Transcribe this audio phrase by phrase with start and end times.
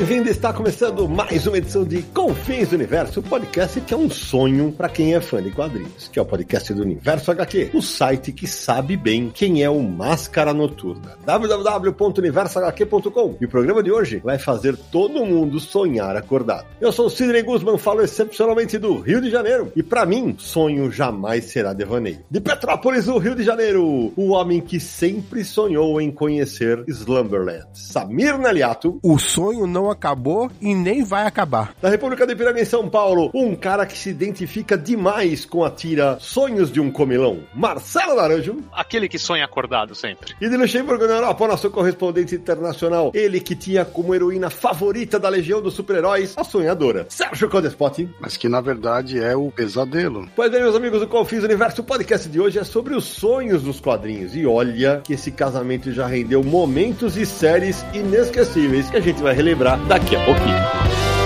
[0.00, 0.30] Bem-vindo!
[0.30, 4.72] Está começando mais uma edição de Confins do Universo, o podcast que é um sonho
[4.72, 8.32] para quem é fã de quadrinhos, que é o podcast do Universo HQ, o site
[8.32, 11.18] que sabe bem quem é o Máscara Noturna.
[11.26, 13.36] www.universohq.com.
[13.42, 16.64] E o programa de hoje vai fazer todo mundo sonhar acordado.
[16.80, 20.90] Eu sou o Sidney Guzman, falo excepcionalmente do Rio de Janeiro, e para mim, sonho
[20.90, 22.20] jamais será devaneio.
[22.30, 28.38] De Petrópolis, no Rio de Janeiro, o homem que sempre sonhou em conhecer Slumberland, Samir
[28.38, 28.98] Naliato.
[29.02, 31.74] O sonho não acabou e nem vai acabar.
[31.80, 35.70] Da República de Piranga em São Paulo, um cara que se identifica demais com a
[35.70, 38.58] tira Sonhos de um Comilão, Marcelo Naranjo.
[38.72, 40.34] Aquele que sonha acordado sempre.
[40.40, 45.28] E de Luxemburgo, na Europa, nosso correspondente internacional, ele que tinha como heroína favorita da
[45.28, 48.08] Legião dos Super-Heróis, a sonhadora, Sérgio Codespot.
[48.20, 50.28] Mas que na verdade é o pesadelo.
[50.36, 53.62] Pois bem, meus amigos do Confis Universo, o podcast de hoje é sobre os sonhos
[53.62, 54.36] dos quadrinhos.
[54.36, 59.34] E olha que esse casamento já rendeu momentos e séries inesquecíveis que a gente vai
[59.34, 61.19] relembrar daqui a pouquinho.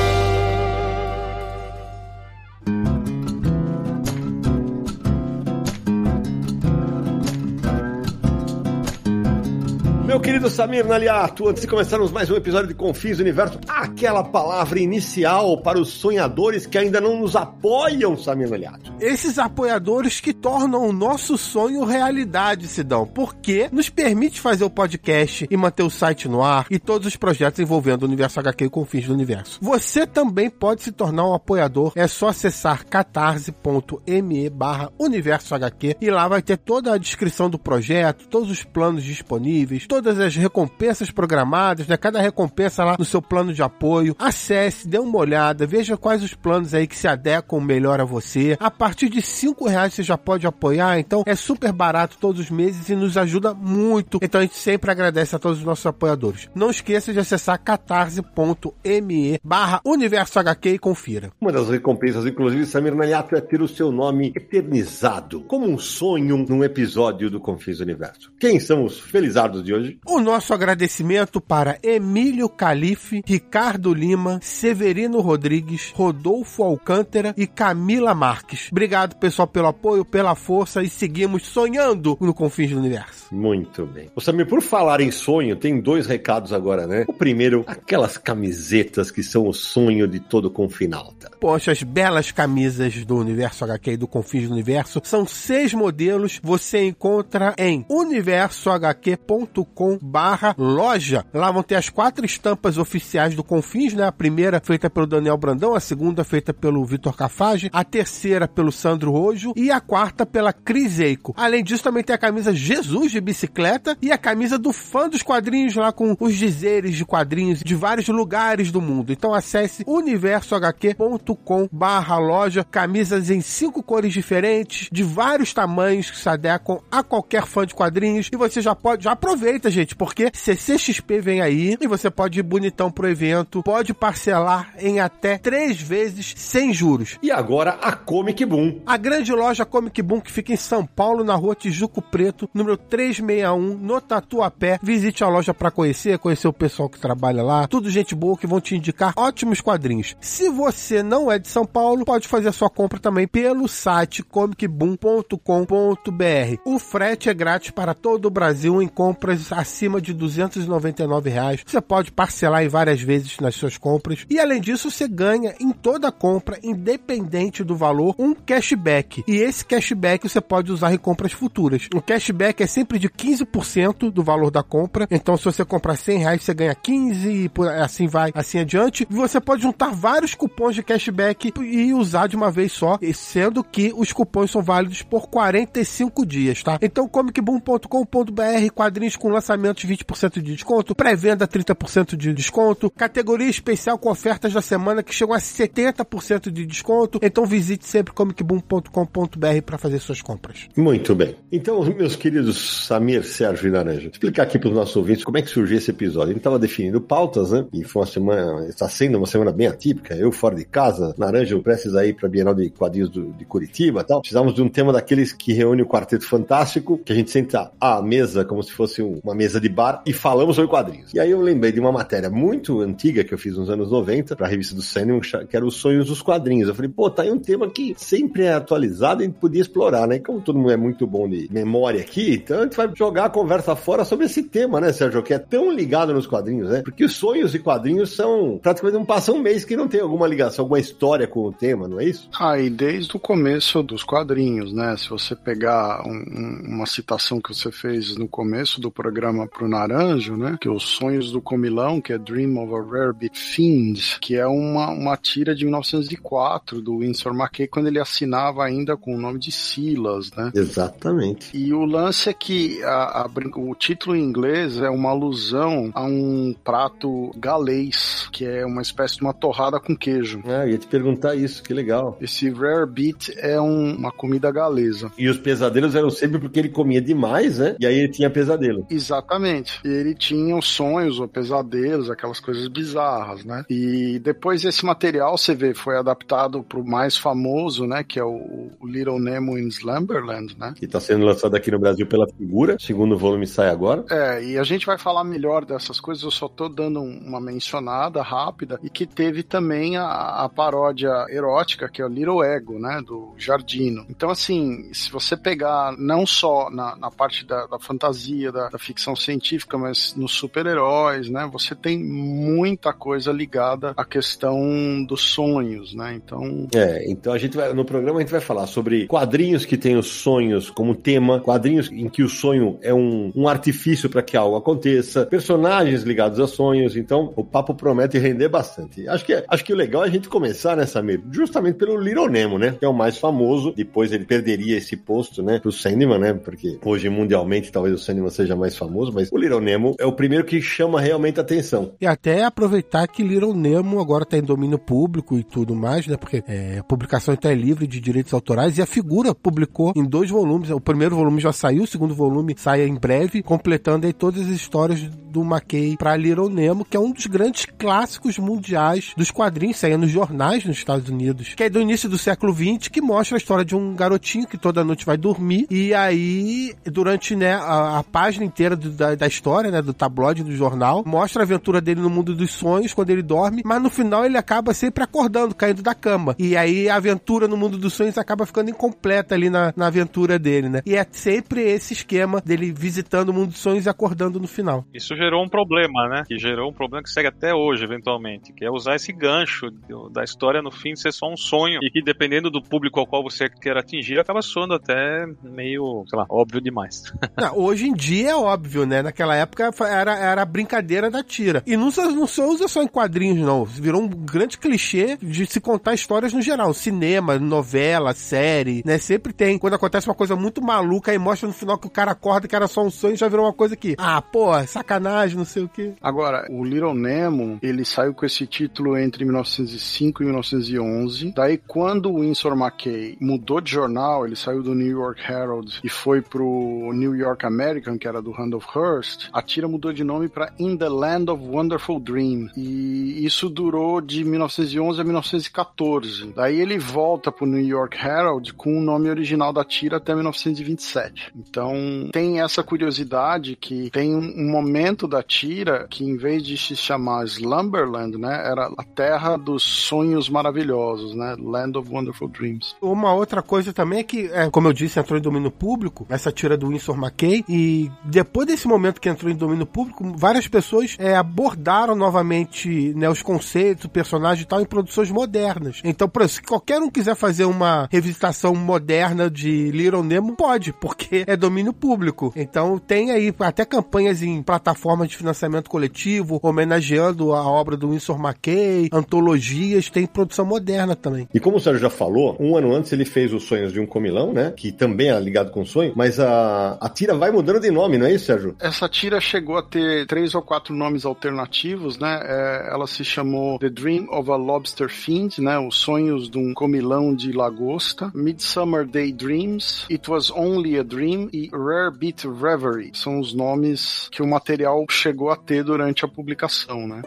[10.15, 14.23] Meu querido Samir Naliato, antes de começarmos mais um episódio de Confins do Universo, aquela
[14.23, 18.95] palavra inicial para os sonhadores que ainda não nos apoiam, Samir Naliato.
[19.01, 25.49] Esses apoiadores que tornam o nosso sonho realidade, Sidão, porque nos permite fazer o podcast
[25.51, 28.71] e manter o site no ar e todos os projetos envolvendo o Universo HQ e
[28.71, 29.59] Confins do Universo.
[29.61, 36.09] Você também pode se tornar um apoiador, é só acessar catarse.me barra Universo HQ e
[36.09, 41.11] lá vai ter toda a descrição do projeto, todos os planos disponíveis, todas as recompensas
[41.11, 41.97] programadas, né?
[41.97, 44.15] Cada recompensa lá no seu plano de apoio.
[44.19, 48.55] Acesse, dê uma olhada, veja quais os planos aí que se adequam melhor a você.
[48.61, 52.51] A partir de cinco reais você já pode apoiar, então é super barato todos os
[52.51, 54.19] meses e nos ajuda muito.
[54.21, 56.51] Então a gente sempre agradece a todos os nossos apoiadores.
[56.55, 61.31] Não esqueça de acessar catarse.me barra Universo HQ e confira.
[61.41, 66.45] Uma das recompensas, inclusive, Samir Naliato, é ter o seu nome eternizado, como um sonho
[66.47, 68.31] num episódio do Confis Universo.
[68.39, 69.94] Quem são os felizardos de hoje?
[70.07, 78.69] O nosso agradecimento para Emílio Calife, Ricardo Lima, Severino Rodrigues, Rodolfo Alcântara e Camila Marques.
[78.71, 83.35] Obrigado, pessoal, pelo apoio, pela força e seguimos sonhando no Confins do Universo.
[83.35, 84.11] Muito bem.
[84.15, 87.07] Ô Samir, por falar em sonho, tem dois recados agora, né?
[87.09, 91.31] O primeiro, aquelas camisetas que são o sonho de todo confinalta.
[91.41, 96.39] Poxa, as belas camisas do Universo HQ e do Confins do Universo são seis modelos.
[96.43, 101.25] Você encontra em universohq.com barra loja.
[101.33, 104.07] Lá vão ter as quatro estampas oficiais do Confins, né?
[104.07, 108.73] A primeira feita pelo Daniel Brandão, a segunda feita pelo Vitor Cafage, a terceira pelo
[108.73, 111.35] Sandro Rojo e a quarta pela Cris Eico.
[111.37, 115.23] Além disso, também tem a camisa Jesus de bicicleta e a camisa do fã dos
[115.23, 119.13] quadrinhos lá com os dizeres de quadrinhos de vários lugares do mundo.
[119.13, 126.29] Então acesse universohq.com barra loja, camisas em cinco cores diferentes, de vários tamanhos que se
[126.29, 131.21] adequam a qualquer fã de quadrinhos e você já pode, já aproveita, gente, porque CCXP
[131.21, 136.35] vem aí e você pode ir bonitão pro evento, pode parcelar em até três vezes
[136.37, 137.19] sem juros.
[137.23, 138.81] E agora a Comic Boom.
[138.87, 142.77] A grande loja Comic Boom que fica em São Paulo, na rua Tijuco Preto, número
[142.77, 144.79] 361, no Tatuapé.
[144.83, 147.67] Visite a loja para conhecer, conhecer o pessoal que trabalha lá.
[147.67, 150.17] Tudo gente boa que vão te indicar ótimos quadrinhos.
[150.21, 154.23] Se você não é de São Paulo, pode fazer a sua compra também pelo site
[154.23, 156.61] comicboom.com.br.
[156.65, 161.63] O frete é grátis para todo o Brasil em compras acima de 299 reais.
[161.67, 164.27] Você pode parcelar em várias vezes nas suas compras.
[164.29, 169.25] E além disso, você ganha em toda compra, independente do valor, um cashback.
[169.27, 171.89] E esse cashback você pode usar em compras futuras.
[171.95, 175.09] O cashback é sempre de 15% do valor da compra.
[175.11, 179.07] Então, se você comprar 100 reais, você ganha 15 e por assim vai, assim adiante.
[179.11, 183.65] E você pode juntar vários cupons de cashback e usar de uma vez só, sendo
[183.65, 186.79] que os cupons são válidos por 45 dias, tá?
[186.83, 194.11] Então, comicboom.com.br, quadrinhos com lançamentos 20% de desconto, pré-venda 30% de desconto, categoria especial com
[194.11, 197.19] ofertas da semana que chegam a 70% de desconto.
[197.23, 200.69] Então visite sempre comicboom.com.br para fazer suas compras.
[200.77, 201.37] Muito bem.
[201.53, 205.43] Então, meus queridos Samir, Sérgio e Naranja, explicar aqui para os nossos ouvintes como é
[205.43, 206.29] que surgiu esse episódio.
[206.29, 207.67] A gente estava definindo pautas, né?
[207.73, 210.15] E foi uma semana, está sendo uma semana bem atípica.
[210.15, 214.05] Eu fora de casa, Naranja prestes aí para Bienal de Quadrinhos do, de Curitiba e
[214.05, 214.21] tal.
[214.21, 218.03] Precisávamos de um tema daqueles que reúne o Quarteto Fantástico, que a gente senta à
[218.03, 221.13] mesa como se fosse uma mesa de bar e falamos sobre quadrinhos.
[221.13, 224.37] E aí eu lembrei de uma matéria muito antiga que eu fiz nos anos 90
[224.37, 226.69] para a revista do Sênior, que era os sonhos dos quadrinhos.
[226.69, 229.61] Eu falei, pô, tá aí um tema que sempre é atualizado e a gente podia
[229.61, 230.19] explorar, né?
[230.19, 233.31] Como todo mundo é muito bom de memória aqui, então a gente vai jogar a
[233.31, 235.23] conversa fora sobre esse tema, né, Sérgio?
[235.23, 236.83] Que é tão ligado nos quadrinhos, né?
[236.83, 240.27] Porque os sonhos e quadrinhos são praticamente não passa um mês que não tem alguma
[240.27, 242.29] ligação, alguma história com o tema, não é isso?
[242.39, 244.97] Ah, e desde o começo dos quadrinhos, né?
[244.97, 250.37] Se você pegar um, uma citação que você fez no começo do programa pro Naranjo,
[250.37, 250.57] né?
[250.61, 254.37] Que é os sonhos do comilão, que é Dream of a Rare Bit Fiend, que
[254.37, 259.19] é uma, uma tira de 1904 do Winsor McKay, quando ele assinava ainda com o
[259.19, 260.51] nome de Silas, né?
[260.55, 261.57] Exatamente.
[261.57, 266.05] E o lance é que a, a, o título em inglês é uma alusão a
[266.05, 270.43] um prato galês, que é uma espécie de uma torrada com queijo.
[270.47, 272.17] Ah, ia te perguntar isso, que legal.
[272.21, 275.11] Esse rare beet é um, uma comida galesa.
[275.19, 277.77] E os pesadelos eram sempre porque ele comia demais, né?
[277.79, 278.87] E aí ele tinha pesadelo.
[279.15, 279.81] Exatamente.
[279.85, 283.65] E ele tinha os sonhos ou pesadelos, aquelas coisas bizarras, né?
[283.69, 288.03] E depois esse material, você vê, foi adaptado pro mais famoso, né?
[288.03, 290.75] Que é o, o Little Nemo in Slumberland, né?
[290.77, 292.77] Que tá sendo lançado aqui no Brasil pela Figura.
[292.77, 294.05] O segundo volume sai agora.
[294.11, 298.23] É, e a gente vai falar melhor dessas coisas, eu só tô dando uma mencionada
[298.23, 298.79] rápida.
[298.83, 303.03] E que teve também a, a paródia erótica, que é o Little Ego, né?
[303.05, 304.07] Do Jardino.
[304.09, 308.79] Então, assim, se você pegar não só na, na parte da, da fantasia, da, da,
[308.79, 311.49] ficção científica, mas nos super-heróis, né?
[311.53, 316.15] Você tem muita coisa ligada à questão dos sonhos, né?
[316.15, 316.69] Então.
[316.75, 319.97] É, então a gente vai, no programa a gente vai falar sobre quadrinhos que têm
[319.97, 324.37] os sonhos como tema, quadrinhos em que o sonho é um, um artifício para que
[324.37, 326.97] algo aconteça, personagens ligados a sonhos.
[326.97, 329.09] Então, o papo promete render bastante.
[329.09, 331.23] Acho que, acho que o legal é a gente começar, né, Samir?
[331.31, 332.77] Justamente pelo Little Nemo, né?
[332.79, 333.73] Que é o mais famoso.
[333.75, 336.35] Depois ele perderia esse posto, né, pro Sandman, né?
[336.35, 340.13] Porque hoje mundialmente talvez o Sandman seja mais famoso, mas o Little Nemo é o
[340.13, 341.93] primeiro que chama realmente a atenção.
[342.01, 346.17] E até aproveitar que Little Nemo agora tá em domínio público e tudo mais, né?
[346.17, 350.31] Porque é, a publicação é livre de direitos autorais e a figura publicou em dois
[350.31, 350.71] volumes.
[350.71, 354.49] O primeiro volume já saiu, o segundo volume sai em breve, completando aí todas as
[354.49, 355.01] histórias
[355.35, 359.99] do McKay para Little Nemo, que é um dos grandes clássicos mundiais dos quadrinhos, saía
[359.99, 363.39] nos jornais nos Estados Unidos, que é do início do século XX, que mostra a
[363.39, 368.05] história de um garotinho que toda noite vai dormir e aí, durante né, a, a
[368.05, 372.01] página inteira do, da, da, história, né, do tabloide do jornal, mostra a aventura dele
[372.01, 375.83] no mundo dos sonhos quando ele dorme, mas no final ele acaba sempre acordando, caindo
[375.83, 376.35] da cama.
[376.39, 380.39] E aí a aventura no mundo dos sonhos acaba ficando incompleta ali na, na aventura
[380.39, 380.83] dele, né?
[380.87, 384.85] E é sempre esse esquema dele visitando o mundo dos sonhos e acordando no final.
[384.93, 386.23] Isso gerou um problema, né?
[386.27, 389.71] Que gerou um problema que segue até hoje, eventualmente, que é usar esse gancho
[390.13, 393.23] da história no fim ser só um sonho e que dependendo do público ao qual
[393.23, 397.03] você quer atingir, acaba soando até meio, sei lá, óbvio demais.
[397.39, 399.03] Não, hoje em dia é óbvio, né?
[399.03, 401.63] Naquela época era, era a brincadeira da tira.
[401.67, 403.65] E não, não se usa só em quadrinhos, não.
[403.65, 406.75] Virou um grande clichê de se contar histórias no geral.
[406.75, 408.99] Cinema, novela, série, né?
[408.99, 409.59] Sempre tem.
[409.59, 412.57] Quando acontece uma coisa muito maluca e mostra no final que o cara acorda que
[412.57, 415.69] era só um sonho, já virou uma coisa que, ah, pô, sacanagem, não sei o
[415.69, 415.93] quê.
[416.01, 421.33] Agora, o Little Nemo, ele saiu com esse título entre 1905 e 1911.
[421.35, 425.89] Daí, quando o Winsor McKay mudou de jornal, ele saiu do New York Herald e
[425.89, 430.29] foi pro New York American, que era do Randolph Hearst, a tira mudou de nome
[430.29, 432.49] para In the Land of Wonderful Dream.
[432.57, 436.33] E isso durou de 1911 a 1914.
[436.35, 441.33] Daí ele volta pro New York Herald com o nome original da tira até 1927.
[441.37, 446.77] Então tem essa curiosidade que tem um momento da tira que em vez de se
[446.77, 452.77] chamar Slumberland, né, era a terra dos sonhos maravilhosos, né, Land of Wonderful Dreams.
[452.81, 456.31] Uma outra coisa também é que, é, como eu disse, entrou em domínio público, essa
[456.31, 460.97] tira do Winsor McKay, e depois desse momento que entrou em domínio público, várias pessoas
[460.99, 465.81] é, abordaram novamente né, os conceitos, o personagem e tal, em produções modernas.
[465.85, 470.73] Então, por isso, se qualquer um quiser fazer uma revisitação moderna de Little Nemo, pode,
[470.73, 472.33] porque é domínio público.
[472.37, 478.19] Então, tem aí até campanhas em plataformas de financiamento coletivo, homenageando a obra do Winsor
[478.21, 481.29] McKay, antologias, tem produção moderna também.
[481.33, 483.87] E como o Sérgio já falou, um ano antes ele fez Os Sonhos de um
[483.87, 484.53] Comilão, né?
[484.57, 488.07] Que também é ligado com sonho, mas a, a tira vai mudando de nome, não
[488.07, 488.57] é isso, Sérgio?
[488.61, 492.21] Essa tira chegou a ter três ou quatro nomes alternativos, né?
[492.23, 495.59] É, ela se chamou The Dream of a Lobster Fiend, né?
[495.59, 501.29] Os Sonhos de um Comilão de Lagosta, Midsummer Day Dreams, It Was Only a Dream
[501.33, 502.93] e Rare Beat Reverie.
[502.95, 507.03] São os nomes que o material chegou a ter durante a publicação, né?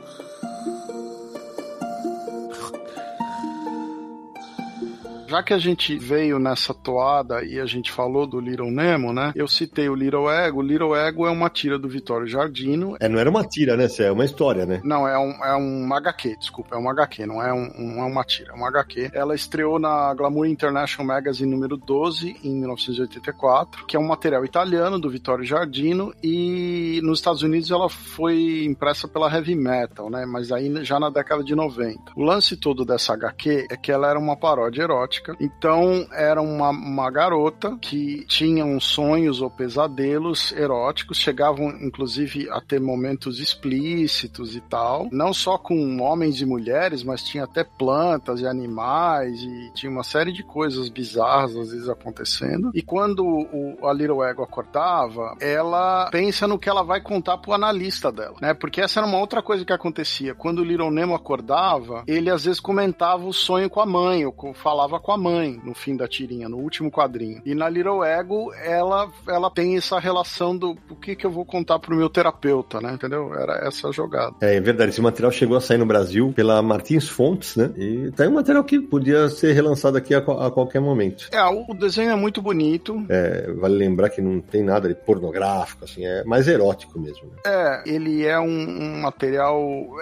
[5.27, 9.33] Já que a gente veio nessa toada e a gente falou do Little Nemo, né?
[9.35, 10.59] Eu citei o Little Ego.
[10.59, 12.95] O Little Ego é uma tira do Vitório Jardino.
[12.97, 13.87] É, não era uma tira, né?
[13.99, 14.79] É uma história, né?
[14.85, 18.05] Não, é um, é um HQ, desculpa, é um HQ, não é, um, não é
[18.05, 19.09] uma tira, é um HQ.
[19.13, 24.97] Ela estreou na Glamour International Magazine número 12, em 1984, que é um material italiano
[24.97, 30.25] do Vitório Jardino, e nos Estados Unidos ela foi impressa pela Heavy Metal, né?
[30.25, 32.13] Mas aí já na década de 90.
[32.15, 36.69] O lance todo dessa HQ é que ela era uma paródia erótica então, era uma,
[36.69, 44.55] uma garota que tinha uns sonhos ou pesadelos eróticos, chegavam inclusive a ter momentos explícitos
[44.55, 45.07] e tal.
[45.11, 50.03] Não só com homens e mulheres, mas tinha até plantas e animais e tinha uma
[50.03, 52.71] série de coisas bizarras às vezes acontecendo.
[52.73, 57.53] E quando o, a Little Ego acordava, ela pensa no que ela vai contar pro
[57.53, 58.53] analista dela, né?
[58.53, 60.35] Porque essa era uma outra coisa que acontecia.
[60.35, 64.53] Quando o Little Nemo acordava, ele às vezes comentava o sonho com a mãe, ou
[64.53, 67.41] falava com a mãe no fim da tirinha, no último quadrinho.
[67.45, 71.45] E na Little Ego, ela, ela tem essa relação do o que, que eu vou
[71.45, 72.91] contar pro meu terapeuta, né?
[72.91, 73.33] Entendeu?
[73.33, 74.35] Era essa jogada.
[74.41, 74.89] É, é verdade.
[74.89, 77.71] Esse material chegou a sair no Brasil pela Martins Fontes, né?
[77.77, 81.29] E tá aí um material que podia ser relançado aqui a, a qualquer momento.
[81.31, 83.01] É, o desenho é muito bonito.
[83.07, 87.27] É, vale lembrar que não tem nada de pornográfico, assim, é mais erótico mesmo.
[87.27, 87.35] Né?
[87.45, 89.57] É, ele é um, um material.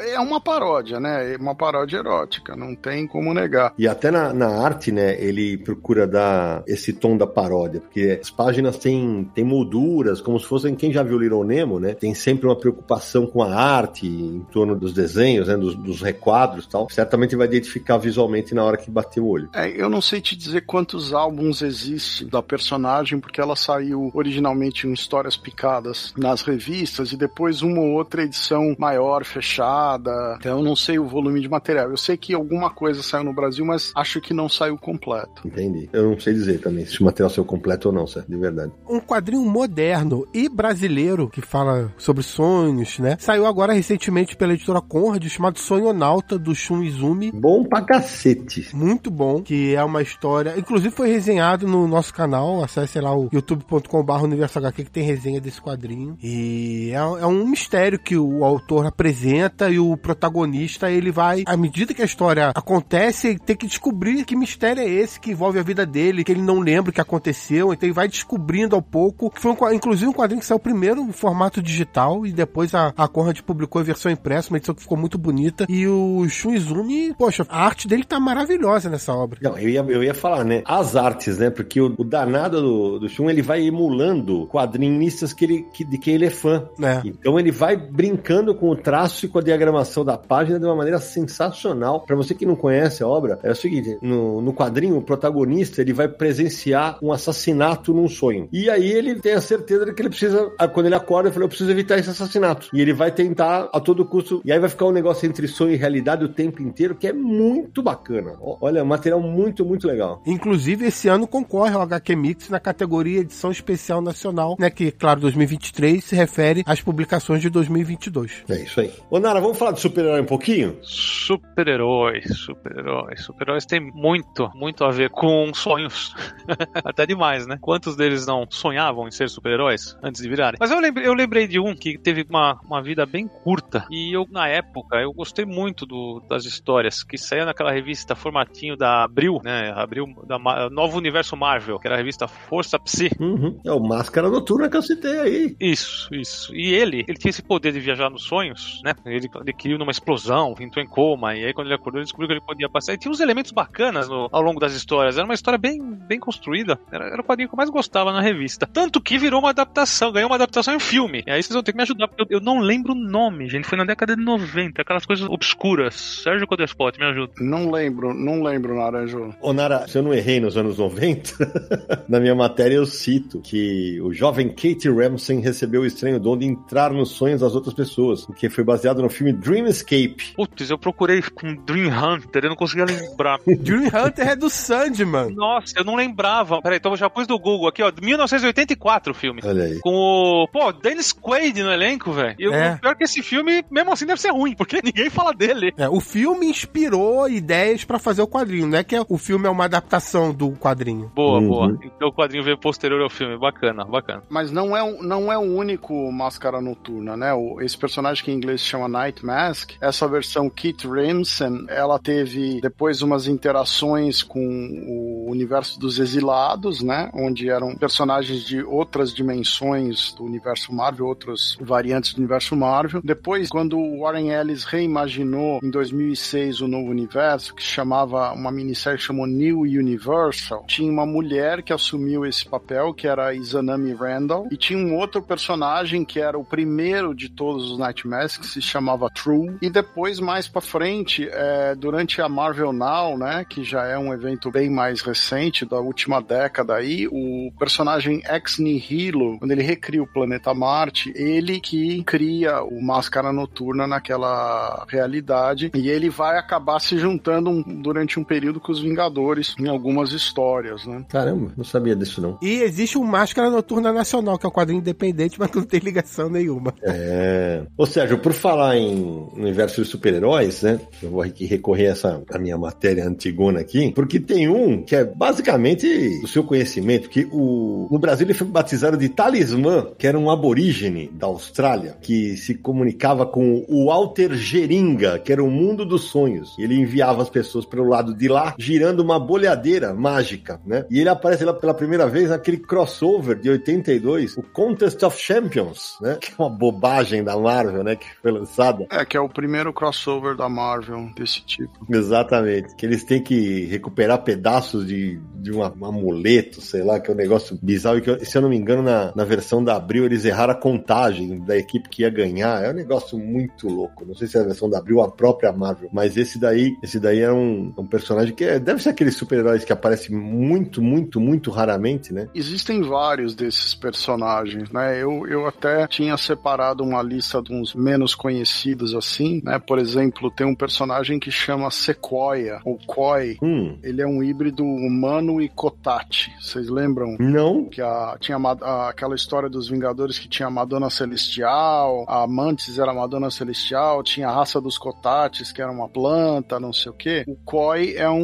[0.08, 1.36] É uma paródia, né?
[1.36, 3.72] É uma paródia erótica, não tem como negar.
[3.78, 8.30] E até na, na arte, né, ele procura dar esse tom da paródia, porque as
[8.30, 11.94] páginas têm, têm molduras, como se fossem quem já viu Little Nemo, né?
[11.94, 16.66] Tem sempre uma preocupação com a arte em torno dos desenhos, né, dos, dos requadros
[16.66, 16.90] e tal.
[16.90, 19.50] Certamente vai identificar visualmente na hora que bater o olho.
[19.54, 24.88] É, eu não sei te dizer quantos álbuns existem da personagem, porque ela saiu originalmente
[24.88, 30.38] em histórias picadas nas revistas e depois uma ou outra edição maior, fechada.
[30.40, 31.90] Então eu não sei o volume de material.
[31.90, 35.42] Eu sei que alguma coisa saiu no Brasil, mas acho que não saiu completo.
[35.44, 35.90] Entendi.
[35.92, 38.30] Eu não sei dizer também se o material saiu completo ou não, certo?
[38.30, 38.72] De verdade.
[38.88, 43.18] Um quadrinho moderno e brasileiro que fala sobre sonhos, né?
[43.20, 47.32] Saiu agora recentemente pela editora Conrad, chamado Sonhonauta, do Shun Izumi.
[47.32, 48.70] Bom pra cacete.
[48.76, 50.54] Muito bom, que é uma história.
[50.56, 52.64] Inclusive foi resenhado no nosso canal.
[52.64, 56.16] Acesse lá o youtube.com.br Universo HQ que tem resenha desse quadrinho.
[56.22, 61.58] E é, é um mistério que o autor apresenta e o protagonista ele vai, à
[61.58, 65.64] medida que a história acontece, tem que descobrir que mistério é esse que envolve a
[65.64, 69.30] vida dele, que ele não lembra o que aconteceu, então ele vai descobrindo ao pouco.
[69.30, 72.94] Que foi um, inclusive um quadrinho que saiu primeiro em formato digital e depois a,
[72.98, 75.66] a Conrad publicou a versão impressa, uma edição que ficou muito bonita.
[75.70, 79.40] E o Shun Izumi, poxa, a arte dele tá maravilhosa nessa obra.
[79.42, 80.62] Não, eu ia, eu ia falar, né?
[80.66, 81.50] As artes, né?
[81.50, 85.98] Porque o, o danado do, do Shun, ele vai emulando quadrinistas que ele, que, de
[85.98, 86.68] quem ele é fã.
[86.82, 87.02] É.
[87.06, 90.76] Então ele vai brincando com o traço e com a diagramação da página de uma
[90.76, 92.02] maneira sensacional.
[92.02, 95.82] Para você que não conhece a obra, é o seguinte: no, no quadrinho, o protagonista
[95.82, 98.48] ele vai presenciar um assassinato num sonho.
[98.52, 101.46] E aí ele tem a certeza de que ele precisa, quando ele acorda, ele fala,
[101.46, 102.70] eu preciso evitar esse assassinato.
[102.74, 104.42] E ele vai tentar a todo custo.
[104.46, 107.14] E aí vai ficar um negócio entre sonho e realidade o tempo inteiro, que é
[107.14, 108.36] muito bacana.
[108.40, 110.22] Olha, material muito, muito legal.
[110.26, 114.70] Inclusive, esse ano concorre ao HQ Mix na categoria Edição Especial Nacional, né?
[114.70, 118.44] Que, claro, 2023 se refere às publicações de 2022.
[118.50, 118.92] É isso aí.
[119.10, 120.78] Ô, Nara, vamos falar de super-herói um pouquinho?
[120.82, 123.22] Super-heróis, super-heróis.
[123.22, 126.16] Super-heróis tem muito, muito a ver com sonhos.
[126.84, 127.58] Até demais, né?
[127.62, 130.58] Quantos deles não sonhavam em ser super-heróis antes de virarem?
[130.60, 133.86] Mas eu lembrei, eu lembrei de um que teve uma, uma vida bem curta.
[133.92, 138.78] E eu, na época, eu gostei muito do, das histórias que saía naquela revista formatinho
[138.78, 139.74] da Abril, né?
[139.76, 143.12] Abril, da Novo Universo Marvel, que era a revista Força Psi.
[143.20, 143.60] Uhum.
[143.66, 145.56] É o Máscara Noturna que eu citei aí.
[145.60, 146.56] Isso, isso.
[146.56, 148.94] E ele, ele tinha esse poder de viajar nos sonhos, né?
[149.06, 152.34] Ele adquiriu numa explosão, entrou em coma, e aí quando ele acordou, ele descobriu que
[152.36, 152.94] ele podia passar.
[152.94, 155.18] E tinha uns elementos bacanas no, ao longo das histórias.
[155.18, 156.80] Era uma história bem, bem construída.
[156.92, 158.68] Era, era o quadrinho que eu mais gostava na revista.
[158.72, 161.24] Tanto que virou uma adaptação, ganhou uma adaptação em filme.
[161.26, 163.50] E aí vocês vão ter que me ajudar, porque eu, eu não lembro o nome,
[163.50, 163.68] gente.
[163.68, 165.96] Foi na década de 90, aquelas coisas obscuras.
[166.24, 167.34] Sérgio Codespot, me ajuda.
[167.40, 169.34] Não lembro, não lembro, Naranjo.
[169.42, 174.00] Ô, Nara, se eu não errei nos anos 90, na minha matéria eu cito que
[174.02, 178.28] o jovem Kate Ramsey recebeu o estranho dom de entrar nos sonhos das outras pessoas,
[178.28, 180.34] o que foi baseado no filme Dreamscape.
[180.36, 183.40] Putz, eu procurei com Dream Hunter, eu não conseguia lembrar.
[183.46, 185.34] Dream Hunter poder é do Sandman.
[185.36, 186.62] Nossa, eu não lembrava.
[186.62, 187.92] Peraí, então eu já pus do Google aqui, ó.
[188.02, 189.42] 1984 o filme.
[189.44, 189.80] Olha aí.
[189.80, 190.48] Com o.
[190.52, 192.36] Pô, Dennis Quaid no elenco, velho.
[192.40, 192.74] E É.
[192.74, 195.74] o pior é que esse filme, mesmo assim, deve ser ruim, porque ninguém fala dele.
[195.78, 199.50] É, o filme inspirou ideias pra fazer o quadrinho, não é que o filme é
[199.50, 201.12] uma adaptação do quadrinho.
[201.16, 201.48] Boa, Uhum.
[201.48, 201.80] boa.
[201.84, 203.38] Então o quadrinho veio posterior ao filme.
[203.38, 204.24] Bacana, bacana.
[204.30, 207.34] Mas não é, não é o único Máscara Noturna, né?
[207.34, 212.00] O- esse personagem que em inglês se chama Night Mask, essa versão Kit Remsen, ela
[212.00, 214.40] teve depois umas interações com
[214.88, 217.10] o universo dos exilados, né?
[217.14, 223.02] Onde eram personagens de outras dimensões do universo Marvel, outras variantes do universo Marvel.
[223.04, 229.00] Depois, quando o Warren Ellis reimaginou em 2006 o novo universo, que chamava uma minissérie
[229.00, 234.48] chamou New Universal, tinha uma mulher que assumiu esse papel, que era a Izanami Randall,
[234.52, 238.48] e tinha um outro personagem que era o primeiro de todos os Night Masks, que
[238.48, 239.58] se chamava True.
[239.62, 244.05] E depois, mais pra frente, é, durante a Marvel Now, né, que já é um
[244.14, 250.02] evento bem mais recente, da última década aí, o personagem Ex Nihilo, quando ele recria
[250.02, 256.80] o planeta Marte, ele que cria o Máscara Noturna naquela realidade, e ele vai acabar
[256.80, 261.06] se juntando um- durante um período com os Vingadores em algumas histórias, né?
[261.10, 262.38] Caramba, não sabia disso não.
[262.42, 265.80] E existe um Máscara Noturna Nacional, que é um quadrinho independente, mas que não tem
[265.80, 266.74] ligação nenhuma.
[266.84, 267.64] É.
[267.78, 270.80] Ô Sérgio, por falar em universo de super-heróis, né?
[271.02, 274.96] Eu vou aqui recorrer a essa a minha matéria antigona aqui, porque tem um que
[274.96, 280.06] é basicamente do seu conhecimento, que o no Brasil ele foi batizado de Talismã, que
[280.06, 285.50] era um aborígene da Austrália, que se comunicava com o Walter Geringa, que era o
[285.50, 286.56] mundo dos sonhos.
[286.60, 290.86] Ele enviava as pessoas pelo lado de lá, girando uma bolhadeira mágica, né?
[290.90, 295.98] E ele aparece lá pela primeira vez naquele crossover de 82, o Contest of Champions,
[296.02, 296.18] né?
[296.20, 297.96] Que é uma bobagem da Marvel, né?
[297.96, 298.86] Que foi lançada.
[298.92, 301.74] É, que é o primeiro crossover da Marvel desse tipo.
[301.90, 302.76] Exatamente.
[302.76, 307.18] Que eles têm que recuperar pedaços de, de um amuleto, sei lá, que é um
[307.18, 308.00] negócio bizarro.
[308.00, 310.58] E que, se eu não me engano, na, na versão da Abril, eles erraram a
[310.58, 312.64] contagem da equipe que ia ganhar.
[312.64, 314.04] É um negócio muito louco.
[314.04, 315.90] Não sei se é a versão da Abril ou a própria Marvel.
[315.94, 319.64] Mas esse daí, esse daí é um, um personagem que é- deve ser aqueles super-heróis
[319.64, 322.28] que aparecem muito, muito, muito raramente, né?
[322.34, 325.02] Existem vários desses personagens, né?
[325.02, 329.60] Eu, eu até tinha separado uma lista de uns menos conhecidos assim, né?
[329.60, 333.38] Por exemplo, tem um personagem que chama Sequoia, ou Koi.
[333.44, 336.32] Hum, Ele é um híbrido humano e Kotachi.
[336.40, 337.16] Vocês lembram?
[337.20, 337.66] não.
[337.66, 342.78] Que a, tinha a aquela história dos Vingadores que tinha a Madonna Celestial, a Mantis
[342.80, 346.92] era a Madonna Celestial, tinha a raça dos Kotatis, que era uma planta, não sei
[346.92, 347.24] o quê.
[347.28, 348.22] O Koi é um,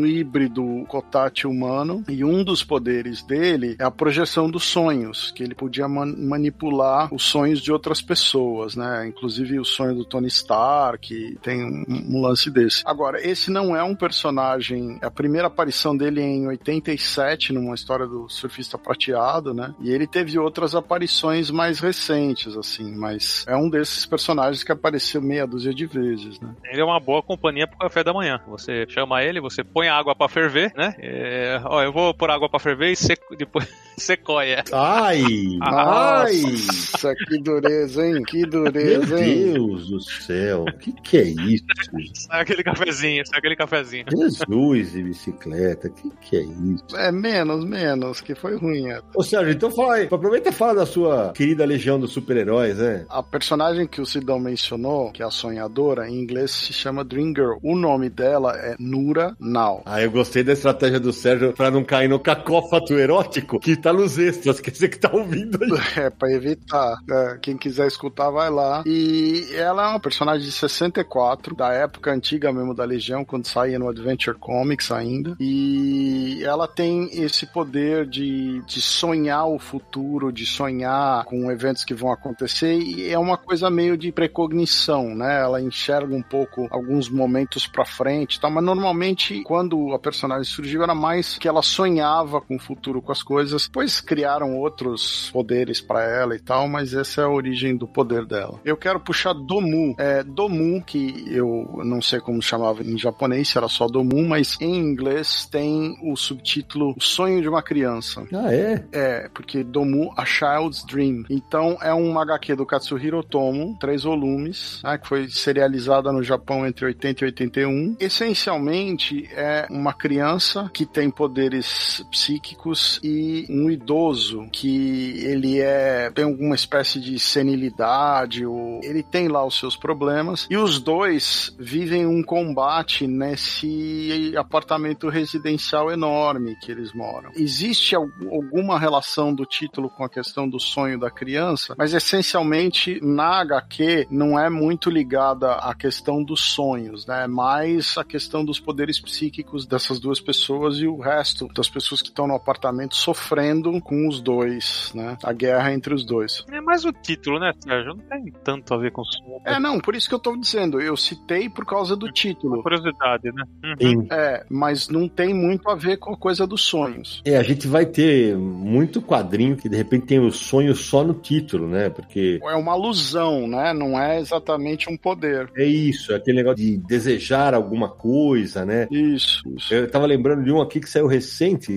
[0.00, 5.42] um híbrido Kotati humano e um dos poderes dele é a projeção dos sonhos, que
[5.42, 9.06] ele podia man- manipular os sonhos de outras pessoas, né?
[9.08, 12.82] Inclusive o sonho do Tony Stark, que tem um, um lance desse.
[12.86, 14.69] Agora, esse não é um personagem.
[15.02, 19.74] A primeira aparição dele é em 87, numa história do surfista prateado, né?
[19.80, 25.20] E ele teve outras aparições mais recentes, assim, mas é um desses personagens que apareceu
[25.20, 26.54] meia dúzia de vezes, né?
[26.64, 28.40] Ele é uma boa companhia pro café da manhã.
[28.48, 30.94] Você chama ele, você põe a água pra ferver, né?
[30.98, 34.64] É, ó, eu vou pôr água pra ferver e seco, depois secoia.
[34.72, 35.22] Ai!
[35.62, 36.40] ai!
[36.42, 38.22] Nossa, que dureza, hein?
[38.22, 39.52] Que Meu dureza, hein?
[39.54, 41.64] Deus do céu, o que, que é isso?
[42.14, 44.04] Sai aquele cafezinho, sai aquele cafezinho.
[44.10, 46.96] Jesus de bicicleta, o que, que é isso?
[46.96, 48.88] É menos, menos, que foi ruim.
[48.90, 49.00] é.
[49.14, 53.06] Ô Sérgio, então fala aí, aproveita e fala da sua querida legião dos super-heróis, né?
[53.08, 57.28] A personagem que o Sidão mencionou, que é a sonhadora, em inglês se chama Dream
[57.34, 57.54] Girl.
[57.62, 59.82] O nome dela é Nura Now.
[59.86, 63.92] Ah, eu gostei da estratégia do Sérgio pra não cair no cacófato erótico que tá
[63.92, 65.70] nos extras, quer dizer que tá ouvindo aí.
[66.00, 66.98] É, pra evitar.
[67.10, 68.82] É, quem quiser escutar, vai lá.
[68.86, 73.78] E ela é uma personagem de 64, da época antiga mesmo da Legião, quando saía
[73.78, 75.36] no Adventure Comics ainda.
[75.38, 81.94] E ela tem esse poder de, de sonhar o futuro, de sonhar com eventos que
[81.94, 82.78] vão acontecer.
[82.78, 85.40] E é uma coisa meio de precognição, né?
[85.40, 90.82] Ela enxerga um pouco alguns momentos pra frente tal, mas normalmente quando a personagem surgiu
[90.82, 93.66] era mais que ela sonhava com o futuro, com as coisas.
[93.66, 98.24] Depois criaram outros poderes pra ela e tal, mas essa é a origem do poder
[98.24, 98.60] dela.
[98.64, 99.94] Eu quero puxar Domu.
[99.98, 104.76] É, Domu, que eu não sei como chamava em japonês, era só Domu, mas em
[104.76, 108.24] inglês têm o subtítulo O Sonho de uma Criança.
[108.32, 108.84] Ah, é?
[108.92, 111.24] É, porque Domu A Child's Dream.
[111.28, 116.64] Então é um HQ do Katsuhiro Otomo, três volumes, né, que foi serializada no Japão
[116.64, 117.96] entre 80 e 81.
[117.98, 126.24] Essencialmente é uma criança que tem poderes psíquicos e um idoso que ele é tem
[126.24, 132.06] alguma espécie de senilidade, ou ele tem lá os seus problemas e os dois vivem
[132.06, 137.30] um combate nesse apartamento residencial enorme que eles moram.
[137.34, 143.40] Existe alguma relação do título com a questão do sonho da criança, mas essencialmente na
[143.40, 147.24] HQ não é muito ligada à questão dos sonhos, né?
[147.24, 152.02] É mais a questão dos poderes psíquicos dessas duas pessoas e o resto das pessoas
[152.02, 155.16] que estão no apartamento sofrendo com os dois, né?
[155.22, 156.44] A guerra entre os dois.
[156.50, 157.94] É mais o título, né, Sérgio?
[157.94, 159.40] Não tem tanto a ver com o sonho.
[159.44, 162.54] É, não, por isso que eu tô dizendo, eu citei por causa do título.
[162.54, 163.44] Uma curiosidade, né?
[163.64, 164.06] Uhum.
[164.10, 167.22] É, mas não tem muito a ver com a coisa dos sonhos.
[167.24, 171.14] É, a gente vai ter muito quadrinho que de repente tem o sonho só no
[171.14, 171.88] título, né?
[171.88, 172.40] Porque.
[172.42, 173.72] É uma alusão, né?
[173.72, 175.50] Não é exatamente um poder.
[175.56, 178.88] É isso, é aquele negócio de desejar alguma coisa, né?
[178.90, 179.72] Isso, isso.
[179.72, 181.72] Eu tava lembrando de um aqui que saiu recente,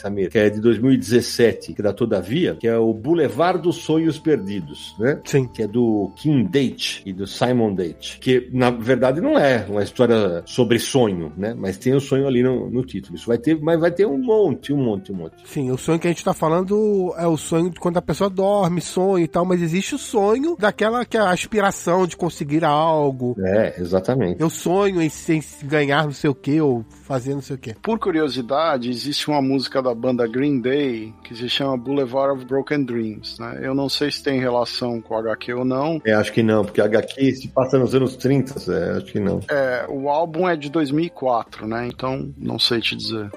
[0.00, 4.18] Samir, que é de 2017, que é da Todavia, que é o Boulevard dos Sonhos
[4.18, 5.20] Perdidos, né?
[5.24, 5.46] Sim.
[5.46, 8.18] Que é do Kim Date e do Simon Date.
[8.18, 11.54] Que, na verdade, não é uma história sobre sonho, né?
[11.56, 13.16] Mas tem o sonho ali no, no título.
[13.16, 15.36] Isso vai ter, mas vai ter um monte, um monte, um monte.
[15.44, 18.30] Sim, o sonho que a gente tá falando é o sonho de quando a pessoa
[18.30, 22.64] dorme, sonha e tal, mas existe o sonho daquela que é a aspiração de conseguir
[22.64, 23.36] algo.
[23.38, 24.40] É, exatamente.
[24.40, 27.74] Eu sonho em, em ganhar não sei o que, ou fazer não sei o que.
[27.74, 32.84] Por curiosidade, existe uma música da banda Green Day que se chama Boulevard of Broken
[32.84, 33.60] Dreams, né?
[33.62, 36.00] Eu não sei se tem relação com o HQ ou não.
[36.04, 39.20] É, acho que não, porque a HQ se passa nos anos 30, é, acho que
[39.20, 39.40] não.
[39.50, 41.86] É, o álbum é de 2004, né?
[41.86, 43.30] Então, não sei te dizer.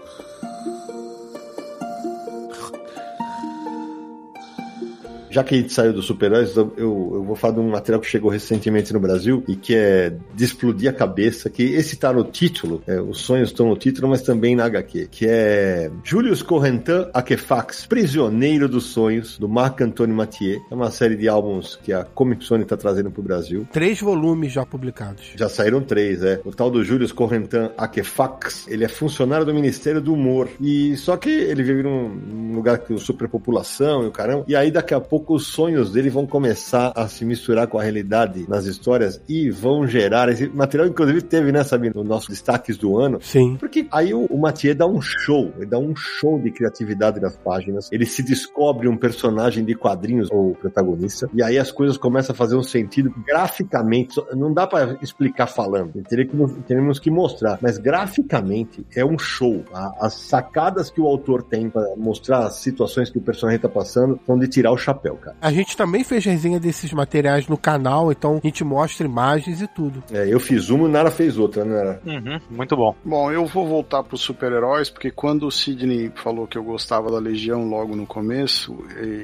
[5.32, 8.08] Já que a gente saiu dos super-heróis, eu, eu vou falar de um material que
[8.08, 12.26] chegou recentemente no Brasil e que é de explodir a cabeça, que esse tá no
[12.26, 17.08] título, é, os sonhos estão no título, mas também na HQ, que é Julius Correntin
[17.14, 20.62] Akefax, Prisioneiro dos Sonhos, do Marc Antoine Mathieu.
[20.70, 23.66] É uma série de álbuns que a Comic Zone tá trazendo pro Brasil.
[23.72, 25.32] Três volumes já publicados.
[25.38, 26.42] Já saíram três, é.
[26.44, 30.50] O tal do Julius Correntin Akefax, ele é funcionário do Ministério do Humor.
[30.60, 34.44] E só que ele vive num, num lugar com superpopulação e o caramba.
[34.48, 37.84] E aí daqui a pouco os sonhos dele vão começar a se misturar com a
[37.84, 40.30] realidade nas histórias e vão gerar.
[40.30, 43.20] Esse material, inclusive, teve, né, sabe, nos nossos destaques do ano.
[43.22, 43.58] Sim.
[43.58, 47.36] Porque aí o, o Mathieu dá um show, ele dá um show de criatividade nas
[47.38, 47.90] páginas.
[47.92, 52.36] Ele se descobre um personagem de quadrinhos, ou protagonista, e aí as coisas começam a
[52.36, 54.22] fazer um sentido graficamente.
[54.36, 59.64] Não dá para explicar falando, teria que, teremos que mostrar, mas graficamente é um show.
[60.00, 64.20] As sacadas que o autor tem para mostrar as situações que o personagem tá passando
[64.26, 65.36] são de tirar o chapéu cara.
[65.42, 69.68] A gente também fez resenha desses materiais no canal, então a gente mostra imagens e
[69.68, 70.04] tudo.
[70.12, 72.02] É, eu fiz uma e o Nara fez outra, né, Nara?
[72.06, 72.96] Uhum, muito bom.
[73.04, 77.12] Bom, eu vou voltar para os super-heróis, porque quando o Sidney falou que eu gostava
[77.12, 78.78] da Legião logo no começo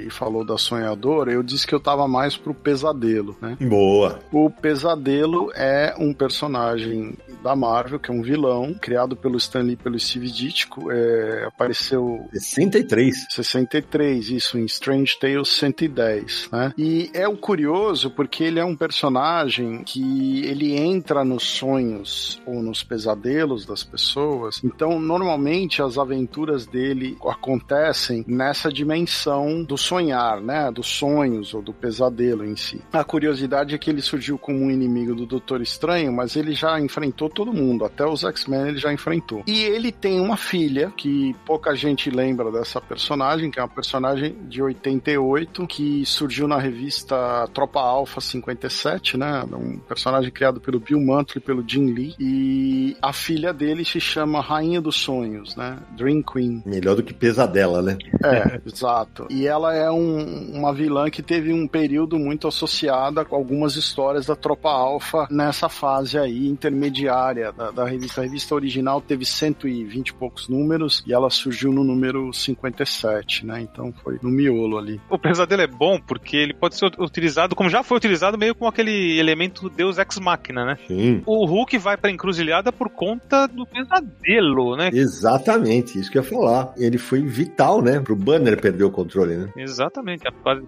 [0.06, 3.58] e falou da Sonhadora, eu disse que eu tava mais pro Pesadelo, né?
[3.62, 4.20] Boa.
[4.32, 9.74] O Pesadelo é um personagem da Marvel, que é um vilão, criado pelo Stan Lee
[9.74, 12.28] e pelo Steve Ditko, é, apareceu...
[12.34, 13.28] 63.
[13.30, 16.74] 63, isso, em Strange Tales 110, né?
[16.78, 22.62] E é o curioso porque ele é um personagem que ele entra nos sonhos ou
[22.62, 24.62] nos pesadelos das pessoas.
[24.64, 30.72] Então, normalmente as aventuras dele acontecem nessa dimensão do sonhar, né?
[30.72, 32.82] Dos sonhos ou do pesadelo em si.
[32.92, 36.80] A curiosidade é que ele surgiu como um inimigo do Doutor Estranho, mas ele já
[36.80, 39.44] enfrentou todo mundo, até os X-Men ele já enfrentou.
[39.46, 44.36] E ele tem uma filha que pouca gente lembra dessa personagem, que é uma personagem
[44.48, 49.44] de 88 que surgiu na revista Tropa Alpha 57, né?
[49.52, 52.16] Um personagem criado pelo Bill Mantlo e pelo Jim Lee.
[52.20, 55.78] E a filha dele se chama Rainha dos Sonhos, né?
[55.96, 56.64] Dream Queen.
[56.66, 57.98] Melhor do que Pesadela, né?
[58.24, 59.28] É, exato.
[59.30, 64.26] E ela é um, uma vilã que teve um período muito associada com algumas histórias
[64.26, 68.22] da Tropa Alpha nessa fase aí intermediária da, da revista.
[68.22, 73.62] A revista original teve 120 e poucos números e ela surgiu no número 57, né?
[73.62, 75.02] Então foi no miolo ali.
[75.10, 78.68] O Pesadelo é bom porque ele pode ser utilizado, como já foi utilizado, meio com
[78.68, 80.78] aquele elemento Deus Ex Machina, né?
[80.88, 81.22] Sim.
[81.26, 84.90] O Hulk vai pra encruzilhada por conta do pesadelo, né?
[84.94, 86.74] Exatamente, isso que eu ia falar.
[86.78, 88.00] Ele foi vital, né?
[88.00, 89.50] Pro Banner perder o controle, né?
[89.58, 90.66] Exatamente, a fase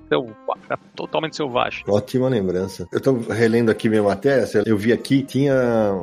[0.96, 1.84] totalmente selvagem.
[1.88, 2.88] Ótima lembrança.
[2.92, 5.54] Eu tô relendo aqui minha matéria, eu vi aqui, tinha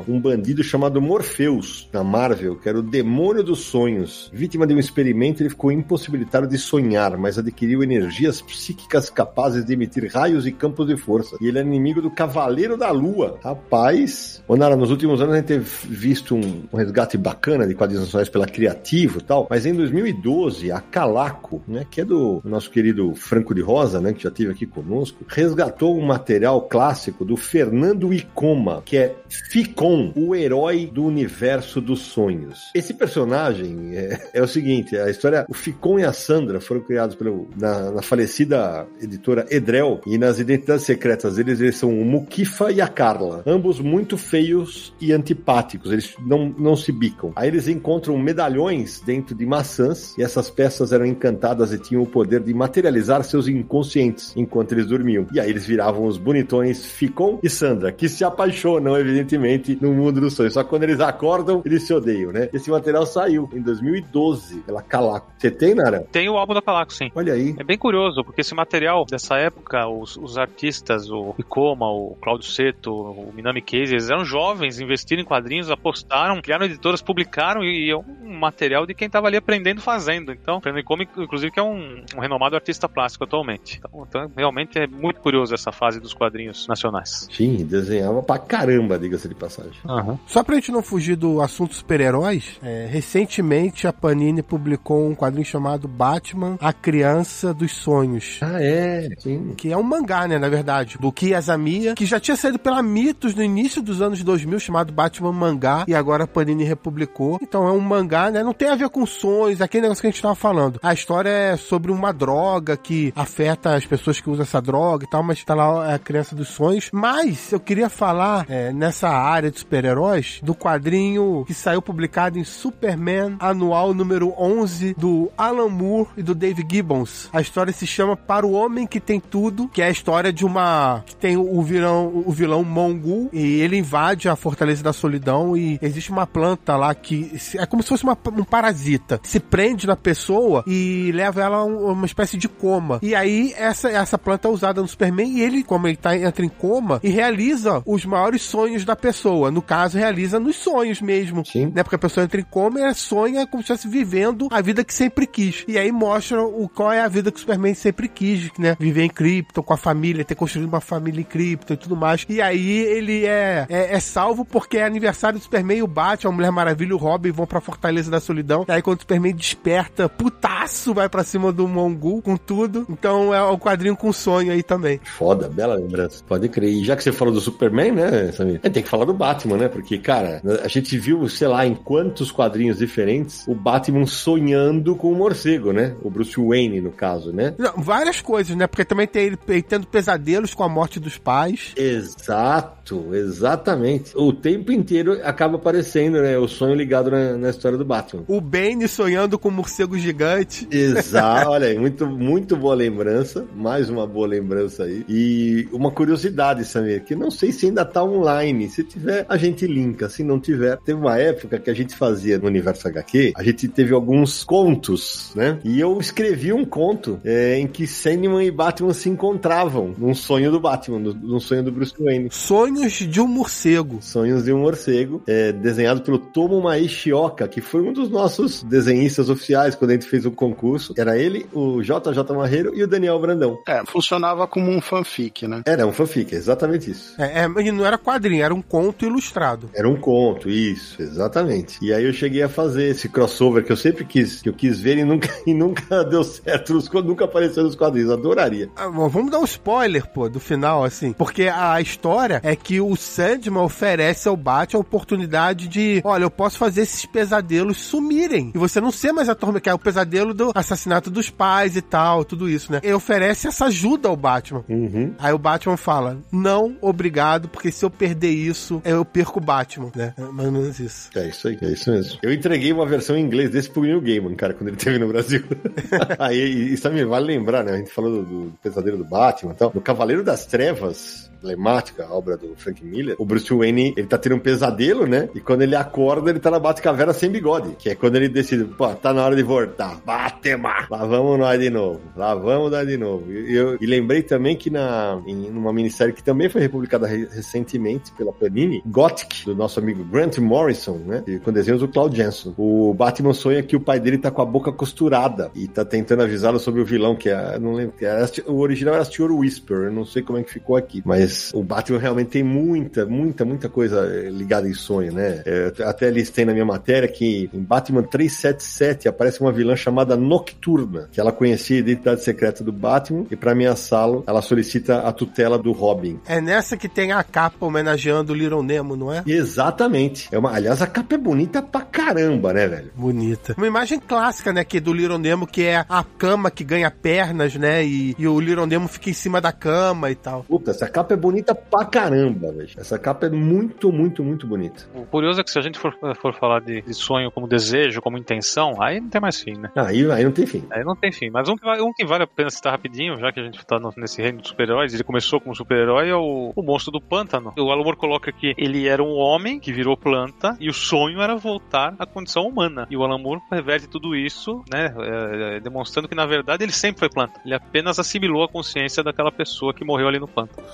[0.09, 4.31] um bandido chamado Morpheus, na Marvel, que era o demônio dos sonhos.
[4.33, 8.76] Vítima de um experimento, ele ficou impossibilitado de sonhar, mas adquiriu energias psíquicas
[9.15, 11.37] capazes de emitir raios e campos de força.
[11.41, 13.39] E ele é inimigo do Cavaleiro da Lua.
[13.43, 18.05] Rapaz, Onara, nos últimos anos a gente tem visto um, um resgate bacana de quadrinhos
[18.05, 22.71] nacionais pela Criativo e tal, mas em 2012, a Calaco, né, que é do nosso
[22.71, 27.37] querido Franco de Rosa, né, que já esteve aqui conosco, resgatou um material clássico do
[27.37, 32.71] Fernando Icoma, que é Ficon, o herói do universo dos sonhos.
[32.75, 37.15] Esse personagem é, é o seguinte, a história, o Ficon e a Sandra foram criados
[37.15, 38.56] pelo, na, na falecida
[39.01, 43.81] editora Edrel, e nas identidades secretas deles, eles são o Mukifa e a Carla, ambos
[43.81, 47.33] muito feios e antipáticos, eles não, não se bicam.
[47.37, 52.07] Aí eles encontram medalhões dentro de maçãs, e essas peças eram encantadas e tinham o
[52.07, 55.27] poder de materializar seus inconscientes enquanto eles dormiam.
[55.33, 60.21] E aí eles viravam os bonitões Ficon e Sandra, que se apaixonam, evidentemente, no mundo
[60.21, 60.55] dos sonhos.
[60.55, 62.49] Só que quando eles acordam, eles se odeiam, né?
[62.53, 65.33] Esse material saiu em 2012 pela Calaco.
[65.39, 66.07] Você tem, Nara?
[66.11, 67.11] Tem o álbum da Calaco, sim.
[67.15, 67.55] Olha aí.
[67.59, 72.47] É bem curioso, porque esse material dessa época, os, os artistas, o Icoma, o Claudio
[72.47, 77.91] Seto, o Minami Case, eles eram jovens, investiram em quadrinhos, apostaram, criaram editoras, publicaram e
[77.91, 80.33] é um material de quem estava ali aprendendo fazendo.
[80.33, 83.79] Então, Fernando Icoma, inclusive, que é um, um renomado artista plástico atualmente.
[83.79, 87.29] Então, então, realmente é muito curioso essa fase dos quadrinhos nacionais.
[87.33, 89.73] Sim, desenhava pra caramba, diga-se de passagem.
[89.85, 90.19] Uhum.
[90.27, 95.45] Só pra gente não fugir do assunto super-heróis, é, recentemente a Panini publicou um quadrinho
[95.45, 98.36] chamado Batman, a Criança dos Sonhos.
[98.43, 99.09] Ah, é?
[99.19, 99.55] Sim.
[99.57, 103.35] Que é um mangá, né, na verdade, do Kiyazamiya, que já tinha saído pela Mitos
[103.35, 107.39] no início dos anos 2000, chamado Batman Mangá, e agora a Panini republicou.
[107.43, 110.11] Então é um mangá, né, não tem a ver com sonhos, aquele negócio que a
[110.11, 110.79] gente tava falando.
[110.83, 115.09] A história é sobre uma droga que afeta as pessoas que usam essa droga e
[115.09, 116.91] tal, mas tá lá a criança dos sonhos.
[116.93, 122.45] Mas eu queria falar é, nessa área de super-heróis do quadrinho que saiu publicado em
[122.45, 127.29] Superman anual número 11 do Alan Moore e do Dave Gibbons.
[127.33, 130.45] A história se chama Para o Homem que Tem Tudo, que é a história de
[130.45, 135.57] uma que tem o vilão, o vilão Mongul e ele invade a Fortaleza da Solidão
[135.57, 139.21] e existe uma planta lá que é como se fosse uma- um parasita.
[139.23, 142.99] Se prende na pessoa e leva ela a um- uma espécie de coma.
[143.03, 146.45] E aí essa, essa planta é usada no Superman e ele, como ele tá, entra
[146.45, 149.51] em coma, e realiza os maiores sonhos da pessoa.
[149.51, 151.45] No caso, realiza nos sonhos mesmo.
[151.45, 151.73] Sim.
[151.75, 151.83] Né?
[151.83, 154.85] Porque a pessoa entra em coma e ela sonha como se estivesse vivendo a vida
[154.85, 155.65] que sempre quis.
[155.69, 158.77] E aí mostra o, qual é a vida que o Superman sempre quis, né?
[158.81, 162.25] Viver em Krypton com a família, ter construído uma família em Krypton e tudo mais.
[162.29, 166.31] E aí ele é, é, é salvo porque é aniversário do Superman e o Batman,
[166.31, 168.65] a Mulher Maravilha e o Robin vão pra Fortaleza da Solidão.
[168.69, 172.87] E aí quando o Superman desperta, putaço, vai pra cima do Mongul com tudo.
[172.89, 175.01] Então é o quadrinho com sonho aí também.
[175.05, 176.23] Foda, bela lembrança.
[176.27, 176.71] Pode crer.
[176.71, 178.61] E já que você falou do Superman, né, Samir?
[178.61, 179.69] Tem que falar do Batman, né?
[179.69, 185.13] Porque, cara, a gente viu, sei lá, em quantos quadrinhos diferentes o Batman sonhando com
[185.13, 185.97] o morcego, né?
[186.03, 187.55] O Bruce Wayne, no caso, né?
[187.59, 188.67] Não, várias coisas, né?
[188.67, 191.73] Porque também tem ele, ele tendo pesadelos com a morte dos pais.
[191.77, 194.13] Exato, exatamente.
[194.17, 196.39] O tempo inteiro acaba aparecendo, né?
[196.39, 198.25] O sonho ligado na, na história do Batman.
[198.29, 200.67] O Bane sonhando com um morcego gigante.
[200.71, 203.47] Exato, olha aí, muito, muito boa lembrança.
[203.55, 205.05] Mais uma boa lembrança aí.
[205.09, 208.69] E uma curiosidade, Samir, que não sei se ainda tá online.
[208.69, 210.09] Se tiver, a gente linka.
[210.09, 213.69] Se não tiver, teve uma época que a gente fazia no Universo HQ, a gente
[213.69, 215.59] teve alguns contos, né?
[215.65, 220.51] E eu escrevi um conto é, em que Sandman e Batman se encontravam num sonho
[220.51, 222.29] do Batman, num sonho do Bruce Wayne.
[222.31, 223.99] Sonhos de um morcego.
[224.01, 229.31] Sonhos de um Morcego, é, desenhado pelo Tomo Maishioka, que foi um dos nossos desenhistas
[229.31, 230.95] oficiais quando a gente fez o concurso.
[230.97, 233.59] Era ele, o JJ Marreiro e o Daniel Brandão.
[233.69, 235.63] É, funcionava como um fanfic, né?
[235.65, 237.15] Era um fanfic, exatamente isso.
[237.21, 239.71] É, é, e não era quadrinho, era um conto ilustrado.
[239.75, 241.79] Era um conto, isso, exatamente.
[241.83, 244.81] E aí eu cheguei a fazer esse crossover que eu sempre quis, que eu quis
[244.81, 248.69] ver e nunca, e nunca deu certo, nunca apareceu nos quadrinhos, adoraria.
[248.77, 251.13] Ah, bom, vamos dar um spoiler, pô, do final, assim.
[251.13, 256.31] Porque a história é que o Sandman oferece ao Batman a oportunidade de: olha, eu
[256.31, 258.53] posso fazer esses pesadelos sumirem.
[258.55, 261.83] E você não ser mais atormentado, que é o pesadelo do assassinato dos pais e
[261.83, 262.81] tal, tudo isso, né?
[262.83, 264.65] Ele oferece essa ajuda ao Batman.
[264.69, 265.15] Uhum.
[265.19, 269.91] Aí o Batman fala: não, obrigado, porque se eu perder isso, eu perco o Batman,
[269.95, 270.15] né?
[270.17, 271.11] É mais ou menos isso.
[271.15, 272.19] É isso aí, é isso mesmo.
[272.23, 275.09] Eu entreguei uma versão em inglês desse pro Neil Gaiman, cara, quando ele esteve no
[275.09, 275.43] Brasil.
[276.19, 277.73] aí, e também vale lembrar, né?
[277.73, 279.73] A gente falou do, do pesadelo do Batman e tal.
[279.75, 284.37] No Cavaleiro das Trevas, emblemática, obra do Frank Miller, o Bruce Wayne, ele tá tendo
[284.37, 285.29] um pesadelo, né?
[285.35, 288.65] E quando ele acorda, ele tá na Batcaverna sem bigode, que é quando ele decide,
[288.65, 290.01] pô, tá na hora de voltar.
[290.05, 290.87] Batema!
[290.91, 292.01] Lá vamos nós de novo.
[292.17, 293.31] Lá vamos nós de novo.
[293.33, 297.27] E, eu, e lembrei também que na, em uma minissérie que também foi republicada re
[297.27, 301.23] recentemente pela Panini, Gothic, do nosso amigo Grant Morrison, né?
[301.27, 302.55] E com desenhos do Claude Jensen.
[302.57, 306.23] O Batman sonha que o pai dele tá com a boca costurada e tá tentando
[306.23, 309.93] avisá-lo sobre o vilão, que é, não lembro, era, o original era Stewart Whisper, eu
[309.93, 313.69] não sei como é que ficou aqui, mas o Batman realmente tem muita, muita, muita
[313.69, 315.43] coisa ligada em sonho, né?
[315.45, 321.09] É, até listei na minha matéria que em Batman 377 aparece uma vilã chamada Nocturna,
[321.13, 325.59] que ela conhecia a identidade secreta do Batman e para ameaçá-lo, ela solicita a tutela
[325.59, 326.19] do Robin.
[326.27, 329.23] É nessa que tem a capa homenageando o Little Nemo, não é?
[329.27, 330.29] Exatamente.
[330.33, 332.91] É uma, aliás, a capa é bonita pra caramba, né, velho?
[332.95, 333.55] Bonita.
[333.57, 337.55] Uma imagem clássica, né, que do Little Nemo, que é a cama que ganha pernas,
[337.57, 340.45] né, e, e o Little Nemo fica em cima da cama e tal.
[340.45, 342.69] Puta, essa capa é bonita pra caramba, velho.
[342.77, 344.85] Essa capa é muito, muito, muito bonita.
[344.95, 348.01] O curioso é que se a gente for, for falar de, de sonho como desejo,
[348.01, 349.71] como intenção, aí não tem mais fim, né?
[349.75, 350.65] Aí, aí não tem fim.
[350.71, 351.31] Aí não tem fim.
[351.31, 353.79] Mas um que, um que vale a pena citar rapidinho, já que a gente tá
[353.79, 357.53] no, nesse reino dos super-heróis, ele começou como super-herói, é o, o monstro do pântano.
[357.57, 361.21] O Alan Moore coloca que ele era um homem que virou planta e o sonho
[361.21, 362.87] era voltar à condição humana.
[362.91, 364.95] E o Alan Moore reverte tudo isso, né?
[364.99, 367.41] É, é, demonstrando que na verdade ele sempre foi planta.
[367.45, 370.67] Ele apenas assimilou a consciência daquela pessoa que morreu ali no pântano.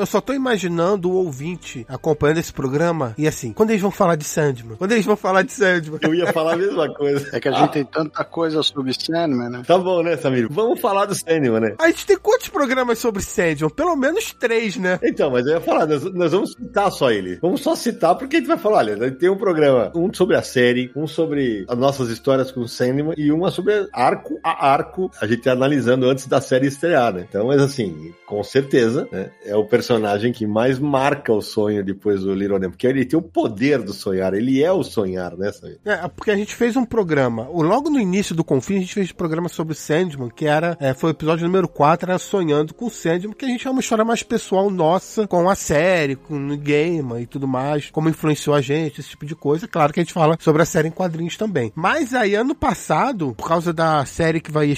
[0.00, 4.16] Eu só tô imaginando o ouvinte acompanhando esse programa e assim, quando eles vão falar
[4.16, 4.78] de Sandman?
[4.78, 6.00] Quando eles vão falar de Sandman?
[6.00, 7.28] Eu ia falar a mesma coisa.
[7.36, 7.68] É que a gente ah.
[7.68, 9.62] tem tanta coisa sobre Sandman, né?
[9.66, 10.48] Tá bom, né, Samir?
[10.50, 11.74] Vamos falar do Sandman, né?
[11.78, 13.68] A gente tem quantos programas sobre Sandman?
[13.68, 14.98] Pelo menos três, né?
[15.02, 17.38] Então, mas eu ia falar, nós, nós vamos citar só ele.
[17.42, 20.42] Vamos só citar porque a gente vai falar, olha, tem um programa, um sobre a
[20.42, 25.10] série, um sobre as nossas histórias com o Sandman e uma sobre arco a arco,
[25.20, 27.26] a gente analisando antes da série estrear, né?
[27.28, 29.30] Então, mas assim, com certeza, né?
[29.44, 33.04] É o personagem personagem que mais marca o sonho depois do Little Nemo, porque ele
[33.04, 35.80] tem o poder do sonhar, ele é o sonhar, né, Samir?
[35.84, 39.10] É, porque a gente fez um programa, logo no início do Confim, a gente fez
[39.10, 42.88] um programa sobre Sandman, que era, é, foi o episódio número 4, era Sonhando com
[42.88, 46.56] Sandman, que a gente é uma história mais pessoal nossa, com a série, com o
[46.56, 49.66] game e tudo mais, como influenciou a gente, esse tipo de coisa.
[49.66, 51.72] Claro que a gente fala sobre a série em quadrinhos também.
[51.74, 54.72] Mas aí, ano passado, por causa da série que vai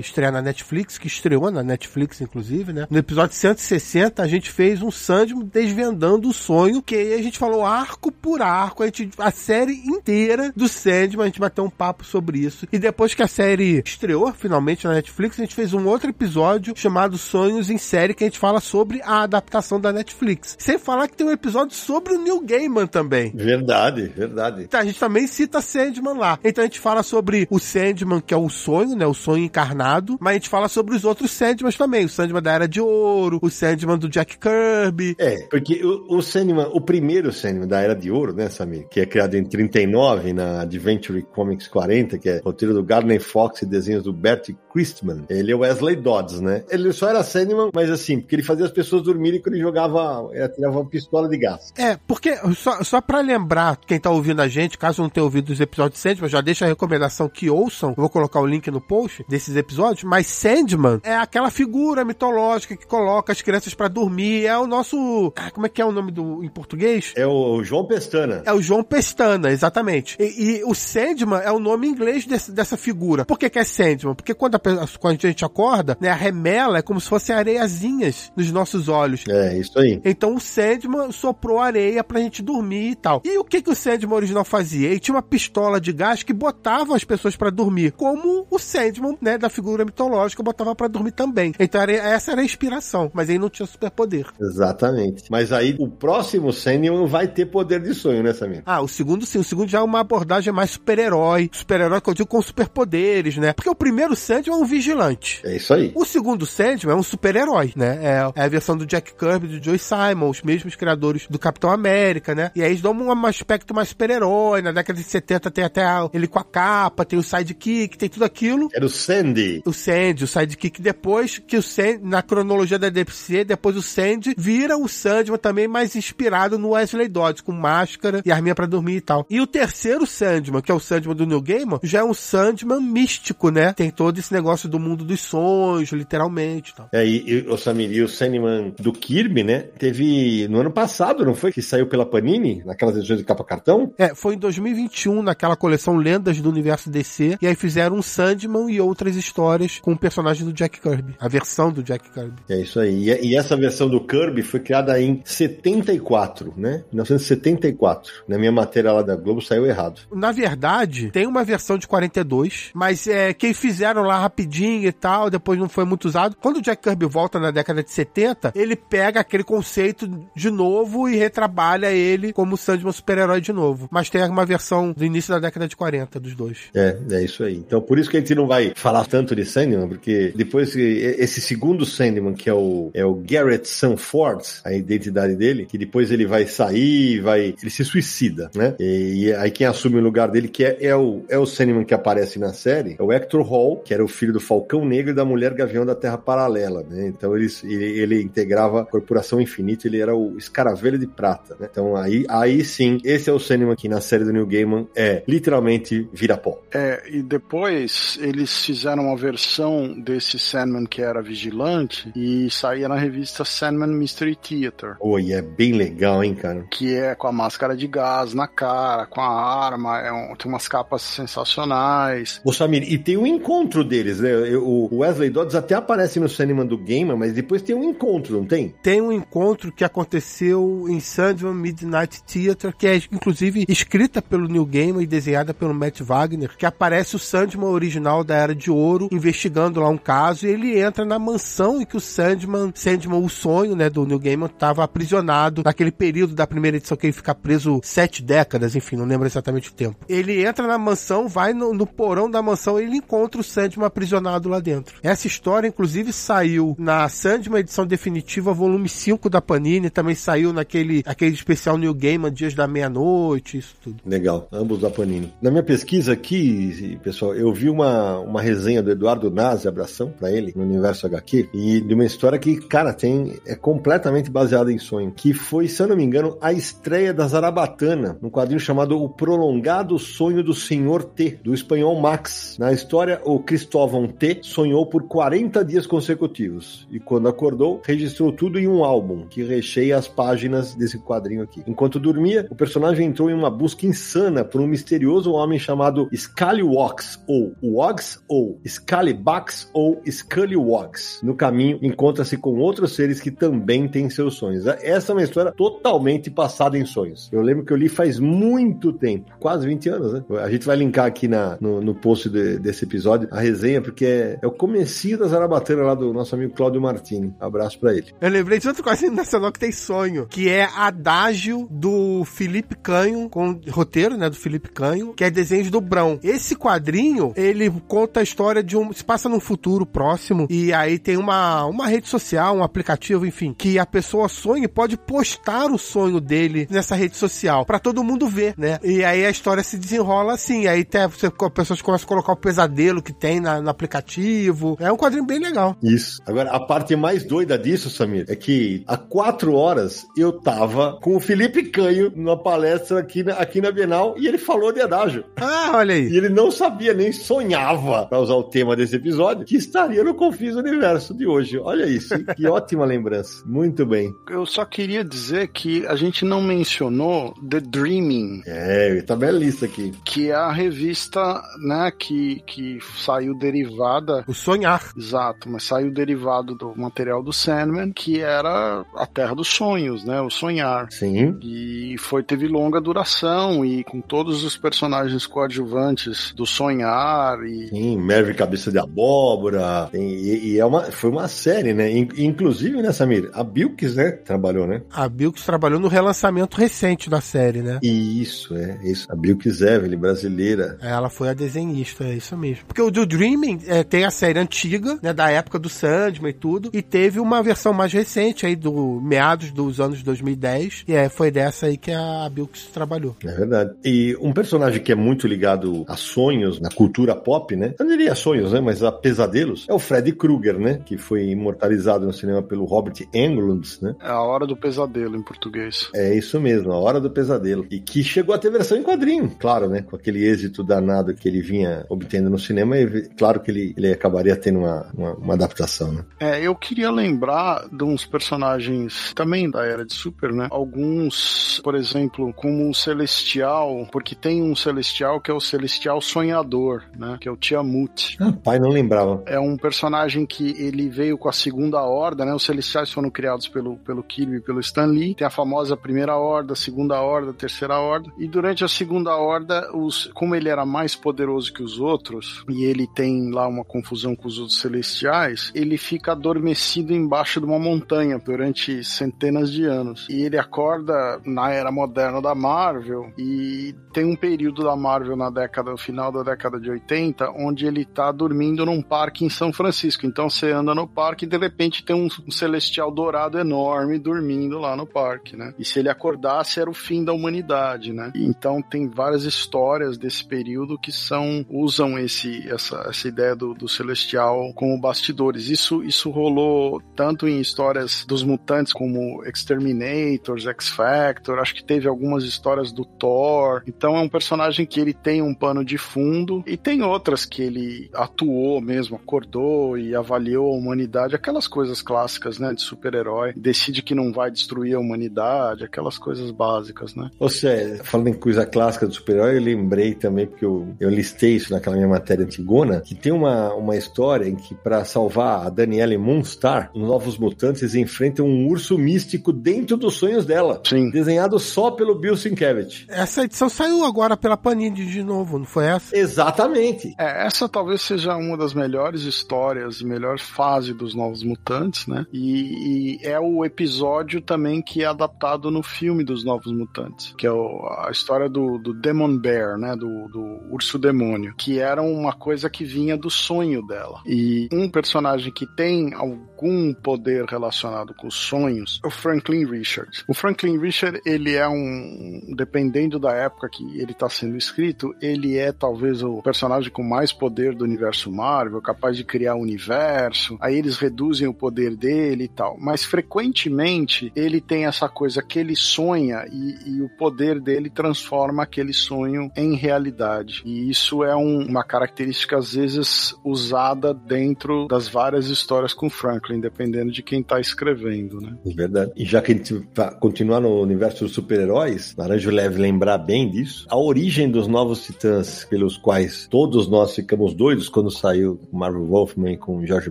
[0.00, 2.86] estrear na Netflix, que estreou na Netflix, inclusive, né?
[2.88, 7.38] No episódio 160, a gente fez um Sandman desvendando o sonho, que aí a gente
[7.38, 11.70] falou arco por arco, a, gente, a série inteira do Sandman, a gente bateu um
[11.70, 12.66] papo sobre isso.
[12.72, 16.74] E depois que a série estreou finalmente na Netflix, a gente fez um outro episódio
[16.76, 20.56] chamado Sonhos em Série, que a gente fala sobre a adaptação da Netflix.
[20.58, 23.32] Sem falar que tem um episódio sobre o Neil Gaiman também.
[23.34, 24.64] Verdade, verdade.
[24.64, 26.38] Então, a gente também cita Sandman lá.
[26.44, 29.06] Então a gente fala sobre o Sandman, que é o sonho, né?
[29.06, 32.04] O sonho encarnado, mas a gente fala sobre os outros Sandmans também.
[32.04, 35.16] O Sandman da Era de Ouro, o Sandman do Jack Kirby.
[35.18, 38.86] É, porque o, o Sandman, o primeiro Sandman da Era de Ouro, né, Samir?
[38.88, 43.62] Que é criado em 39 na Adventure Comics 40, que é roteiro do Gardner Fox
[43.62, 45.24] e desenhos do Bert Christman.
[45.28, 46.64] Ele é Wesley Dodds, né?
[46.68, 50.28] Ele só era Sandman, mas assim, porque ele fazia as pessoas dormirem quando ele jogava,
[50.32, 51.72] ele tirava uma pistola de gás.
[51.76, 55.50] É, porque, só, só pra lembrar, quem tá ouvindo a gente, caso não tenha ouvido
[55.50, 58.80] os episódios de Sandman, já deixa a recomendação que ouçam, vou colocar o link no
[58.80, 63.99] post desses episódios, mas Sandman é aquela figura mitológica que coloca as crianças para dormir
[64.46, 65.32] é o nosso.
[65.36, 67.12] Ah, como é que é o nome do em português?
[67.16, 68.42] É o João Pestana.
[68.44, 70.16] É o João Pestana, exatamente.
[70.18, 73.24] E, e o Sandman é o nome inglês desse, dessa figura.
[73.24, 74.14] Por que, que é Sandman?
[74.14, 74.60] Porque quando a,
[74.98, 79.24] quando a gente acorda, né, a remela é como se fossem areiazinhas nos nossos olhos.
[79.28, 80.00] É, isso aí.
[80.04, 83.22] Então o Sandman soprou areia pra gente dormir e tal.
[83.24, 84.88] E o que, que o Sandman original fazia?
[84.88, 89.16] Ele tinha uma pistola de gás que botava as pessoas para dormir, como o Sandman,
[89.20, 91.52] né, da figura mitológica, botava para dormir também.
[91.58, 94.26] Então era, essa era a inspiração, mas ele não tinha superpoder.
[94.40, 95.24] Exatamente.
[95.30, 98.62] Mas aí o próximo Sandman vai ter poder de sonho, né, Samir?
[98.64, 99.38] Ah, o segundo sim.
[99.38, 101.50] O segundo já é uma abordagem mais super-herói.
[101.52, 103.52] Super-herói que eu digo com superpoderes, né?
[103.52, 105.40] Porque o primeiro Sandman é um vigilante.
[105.44, 105.92] É isso aí.
[105.94, 107.98] O segundo Sandman é um super-herói, né?
[108.02, 111.70] É, é, a versão do Jack Kirby, do Joe Simon, os mesmos criadores do Capitão
[111.70, 112.50] América, né?
[112.54, 114.62] E aí eles dão um aspecto mais super-herói.
[114.62, 118.24] Na década de 70 tem até ele com a capa, tem o sidekick, tem tudo
[118.24, 118.68] aquilo.
[118.72, 119.62] Era o Sandy.
[119.66, 120.80] O Sandy, o sidekick.
[120.80, 125.68] Depois que o Sandy, na cronologia da DPC, depois o Sandy vira o Sandman também
[125.68, 129.26] mais inspirado no Wesley Dodds, com máscara e arminha para dormir e tal.
[129.28, 132.80] E o terceiro Sandman, que é o Sandman do New Gaiman, já é um Sandman
[132.80, 133.72] místico, né?
[133.72, 136.74] Tem todo esse negócio do mundo dos sonhos, literalmente.
[136.74, 136.88] Tal.
[136.92, 139.60] É, e, e o Samir, e o Sandman do Kirby, né?
[139.78, 141.52] Teve no ano passado, não foi?
[141.52, 143.92] Que saiu pela Panini, naquelas edições de capa cartão?
[143.98, 148.70] É, foi em 2021, naquela coleção Lendas do Universo DC, e aí fizeram um Sandman
[148.70, 152.42] e outras histórias com o personagem do Jack Kirby, a versão do Jack Kirby.
[152.48, 153.10] É isso aí.
[153.10, 156.84] E, e essa versão do Kirby foi criada em 74, né?
[156.92, 158.24] 1974.
[158.28, 160.02] Na minha matéria lá da Globo saiu errado.
[160.12, 165.30] Na verdade, tem uma versão de 42, mas é quem fizeram lá rapidinho e tal,
[165.30, 166.36] depois não foi muito usado.
[166.40, 171.08] Quando o Jack Kirby volta na década de 70, ele pega aquele conceito de novo
[171.08, 173.88] e retrabalha ele como Sandman super-herói de novo.
[173.90, 176.58] Mas tem uma versão do início da década de 40 dos dois.
[176.74, 177.56] É, é isso aí.
[177.56, 181.40] Então por isso que a gente não vai falar tanto de Sandman, porque depois esse
[181.40, 186.26] segundo Sandman, que é o, é o Garrett Sanford, a identidade dele, que depois ele
[186.26, 187.54] vai sair, vai.
[187.60, 188.74] ele se suicida, né?
[188.78, 191.84] E, e aí quem assume o lugar dele, que é, é o, é o Sandman
[191.84, 195.10] que aparece na série, é o Hector Hall, que era o filho do Falcão Negro
[195.10, 197.08] e da Mulher Gavião da Terra Paralela, né?
[197.08, 201.68] Então ele, ele, ele integrava a Corporação Infinita, ele era o escaravelho de prata, né?
[201.70, 205.22] Então aí, aí sim, esse é o Sandman que na série do New Gaiman é
[205.26, 206.60] literalmente vira pó.
[206.72, 212.96] É, e depois eles fizeram uma versão desse Sandman que era vigilante e saía na
[212.96, 214.96] revista Sandman Mystery Theater.
[215.00, 216.66] Oi, é bem legal, hein, cara?
[216.70, 220.50] Que é com a máscara de gás na cara, com a arma, é um, tem
[220.50, 222.40] umas capas sensacionais.
[222.44, 224.30] Ô Samir, e tem um encontro deles, né?
[224.56, 228.46] O Wesley Dodds até aparece no Sandman do Gamer, mas depois tem um encontro, não
[228.46, 228.74] tem?
[228.82, 234.64] Tem um encontro que aconteceu em Sandman Midnight Theater, que é inclusive escrita pelo Neil
[234.64, 239.08] Gaiman e desenhada pelo Matt Wagner, que aparece o Sandman original da Era de Ouro
[239.10, 243.28] investigando lá um caso e ele entra na mansão em que o Sandman, Sandman o
[243.40, 247.34] sonho, né, do Neil Gaiman, estava aprisionado naquele período da primeira edição que ele fica
[247.34, 249.96] preso sete décadas, enfim, não lembro exatamente o tempo.
[250.08, 253.86] Ele entra na mansão, vai no, no porão da mansão e ele encontra o Sandman
[253.86, 254.96] aprisionado lá dentro.
[255.02, 261.02] Essa história, inclusive, saiu na Sandman edição definitiva, volume 5 da Panini, também saiu naquele
[261.06, 263.96] aquele especial New Gaiman, Dias da Meia-Noite, isso tudo.
[264.04, 265.32] Legal, ambos da Panini.
[265.40, 270.30] Na minha pesquisa aqui, pessoal, eu vi uma, uma resenha do Eduardo Nazi, abração para
[270.30, 274.78] ele, no Universo HQ, e de uma história que, cara, tem é completamente baseada em
[274.78, 279.02] sonho, que foi, se eu não me engano, a estreia da Zarabatana, num quadrinho chamado
[279.02, 282.56] O Prolongado Sonho do Senhor T, do espanhol Max.
[282.58, 288.58] Na história, o Cristóvão T sonhou por 40 dias consecutivos, e quando acordou, registrou tudo
[288.58, 291.62] em um álbum, que recheia as páginas desse quadrinho aqui.
[291.66, 297.20] Enquanto dormia, o personagem entrou em uma busca insana por um misterioso homem chamado Scallywags,
[297.26, 301.20] ou Wogs, ou Scallybax, ou Scullywags.
[301.22, 304.66] No caminho, encontra-se com outros seres que também têm seus sonhos.
[304.66, 307.30] Essa é uma história totalmente passada em sonhos.
[307.32, 310.22] Eu lembro que eu li faz muito tempo, quase 20 anos, né?
[310.42, 314.04] A gente vai linkar aqui na, no, no post de, desse episódio a resenha, porque
[314.04, 317.34] é, é o comecinho da Zarabatana lá do nosso amigo Cláudio Martini.
[317.40, 318.08] Abraço pra ele.
[318.20, 323.28] Eu lembrei de outro quadrinho nacional que tem sonho, que é Adágio do Felipe Canho,
[323.28, 326.18] com roteiro, né, do Felipe Canho, que é desenho do Brão.
[326.22, 328.92] Esse quadrinho, ele conta a história de um...
[328.92, 333.54] se passa num futuro próximo, e aí tem uma, uma rede social, um aplicativo, enfim,
[333.56, 338.04] que a pessoa sonha e pode postar o sonho dele nessa rede social, para todo
[338.04, 338.78] mundo ver, né?
[338.82, 342.32] E aí a história se desenrola assim, aí até você, as pessoas começam a colocar
[342.32, 344.76] o pesadelo que tem na, no aplicativo.
[344.80, 345.76] É um quadrinho bem legal.
[345.82, 346.20] Isso.
[346.26, 351.16] Agora, a parte mais doida disso, Samir, é que há quatro horas eu tava com
[351.16, 355.24] o Felipe Canho numa palestra aqui na, aqui na Bienal e ele falou de adágio.
[355.36, 356.08] Ah, olha aí.
[356.08, 360.14] E ele não sabia, nem sonhava, para usar o tema desse episódio, que estaria no
[360.14, 361.58] Confins Universo de hoje.
[361.58, 363.42] Olha isso, que ótima lembrança.
[363.46, 364.14] Muito bem.
[364.28, 368.42] Eu só queria dizer que a gente não mencionou The Dreaming.
[368.46, 369.92] É, tá lista aqui.
[370.04, 374.24] Que é a revista, né, que, que saiu derivada.
[374.26, 374.90] O Sonhar.
[374.96, 380.20] Exato, mas saiu derivado do material do Sandman, que era a Terra dos Sonhos, né,
[380.20, 380.88] o Sonhar.
[380.90, 381.38] Sim.
[381.42, 387.68] E foi, teve longa duração e com todos os personagens coadjuvantes do Sonhar e...
[387.68, 392.92] Sim, Merve Cabeça de Abóbora, e, e é uma, foi uma série, né, inclusive, né,
[392.92, 394.82] Samir, a Bilks, né, trabalhou, né?
[394.92, 397.78] A Bilks trabalhou no relançamento recente da série, né?
[397.82, 399.06] Isso, é, isso.
[399.10, 400.78] A Bilks Evelyn, brasileira.
[400.80, 402.64] Ela foi a desenhista, é isso mesmo.
[402.66, 406.34] Porque o do Dreaming é, tem a série antiga, né, da época do Sandman e
[406.34, 411.08] tudo, e teve uma versão mais recente aí do meados dos anos 2010, e é,
[411.08, 413.16] foi dessa aí que a Bilks trabalhou.
[413.24, 413.72] É verdade.
[413.84, 417.74] E um personagem que é muito ligado a sonhos na cultura pop, né?
[417.78, 421.28] Eu não diria sonhos, né, mas a pesadelos, é o Freddy Krueger, né, que foi
[421.28, 423.96] imortalizado no cinema pelo Robert Englund, né?
[424.00, 425.90] É a Hora do Pesadelo em português.
[425.92, 427.66] É isso mesmo, A Hora do Pesadelo.
[427.68, 429.82] E que chegou a ter versão em quadrinho, claro, né?
[429.82, 433.92] Com aquele êxito danado que ele vinha obtendo no cinema, e claro que ele, ele
[433.92, 436.04] acabaria tendo uma, uma, uma adaptação, né?
[436.20, 440.46] É, eu queria lembrar de uns personagens também da Era de Super, né?
[440.50, 446.84] Alguns, por exemplo, como o Celestial, porque tem um Celestial que é o Celestial Sonhador,
[446.96, 447.18] né?
[447.20, 448.16] Que é o Tiamut.
[448.20, 449.22] Ah, pai, não lembrava.
[449.26, 452.34] É um personagem que ele veio com a segunda horda, né?
[452.34, 455.14] Os Celestiais foram criados pelo, pelo Kirby e pelo Stan Lee.
[455.14, 458.10] Tem a famosa primeira horda, segunda horda, terceira horda.
[458.18, 462.64] E durante a segunda horda, os, como ele era mais poderoso que os outros, e
[462.64, 467.58] ele tem lá uma confusão com os outros Celestiais, ele fica adormecido embaixo de uma
[467.58, 470.06] montanha durante centenas de anos.
[470.10, 475.30] E ele acorda na era moderna da Marvel e tem um período da Marvel na
[475.30, 479.52] década, no final da década de 80, onde ele tá dormindo num parque em São
[479.52, 480.06] Francisco.
[480.06, 484.58] Então você anda no parque e de repente tem um, um celestial dourado enorme dormindo
[484.58, 485.54] lá no parque, né?
[485.58, 488.12] E se ele acordasse era o fim da humanidade, né?
[488.14, 493.68] Então tem várias histórias desse período que são usam esse essa, essa ideia do, do
[493.68, 495.48] celestial como bastidores.
[495.48, 502.24] Isso isso rolou tanto em histórias dos mutantes como Exterminators, X-Factor, acho que teve algumas
[502.24, 503.62] histórias do Thor.
[503.66, 507.42] Então é um personagem que ele tem um pano de fundo e tem outras que
[507.42, 513.82] ele atuou mesmo, acordou e avaliou a humanidade, aquelas coisas clássicas, né, de super-herói, decide
[513.82, 517.10] que não vai destruir a humanidade, aquelas coisas básicas, né?
[517.18, 521.36] Ou seja, falando em coisa clássica do super-herói, eu lembrei também, porque eu, eu listei
[521.36, 525.50] isso naquela minha matéria antigona, que tem uma, uma história em que para salvar a
[525.50, 530.60] Danielle Moonstar, os Novos Mutantes enfrentam um urso místico dentro dos sonhos dela.
[530.64, 530.90] Sim.
[530.90, 532.86] Desenhado só pelo Bill Sienkiewicz.
[532.88, 535.96] Essa edição saiu agora pela Panini de novo, não foi essa?
[535.96, 536.94] Exatamente.
[536.98, 542.06] É, essa talvez seja uma das melhores histórias e melhor fase dos Novos Mutantes, né?
[542.12, 547.26] E, e, é o episódio também que é adaptado no filme dos Novos Mutantes, que
[547.26, 549.74] é o, a história do, do Demon Bear, né?
[549.74, 554.02] Do, do urso demônio, que era uma coisa que vinha do sonho dela.
[554.06, 560.04] E um personagem que tem algum poder relacionado com os sonhos é o Franklin Richard.
[560.08, 565.36] O Franklin Richard, ele é um, dependendo da época que ele está sendo escrito, ele
[565.36, 569.42] é talvez o personagem com mais poder do universo Marvel, capaz de criar o um
[569.42, 570.36] universo.
[570.40, 572.56] Aí eles reduzem o poder dele e tal.
[572.58, 578.42] Mas frequentemente ele tem essa coisa que ele sonha e, e o poder dele transforma
[578.42, 580.42] aquele sonho em realidade.
[580.44, 586.40] E isso é um, uma característica às vezes usada dentro das várias histórias com Franklin,
[586.40, 588.36] dependendo de quem está escrevendo, né?
[588.46, 588.92] É verdade.
[588.96, 593.30] E já que a gente vai continuar no universo dos super-heróis, Naranjo leve lembrar bem
[593.30, 598.86] disso, a origem dos novos titãs pelos quais todos nós ficamos doidos quando saiu Marvel
[598.86, 599.90] Wolfman com Jorge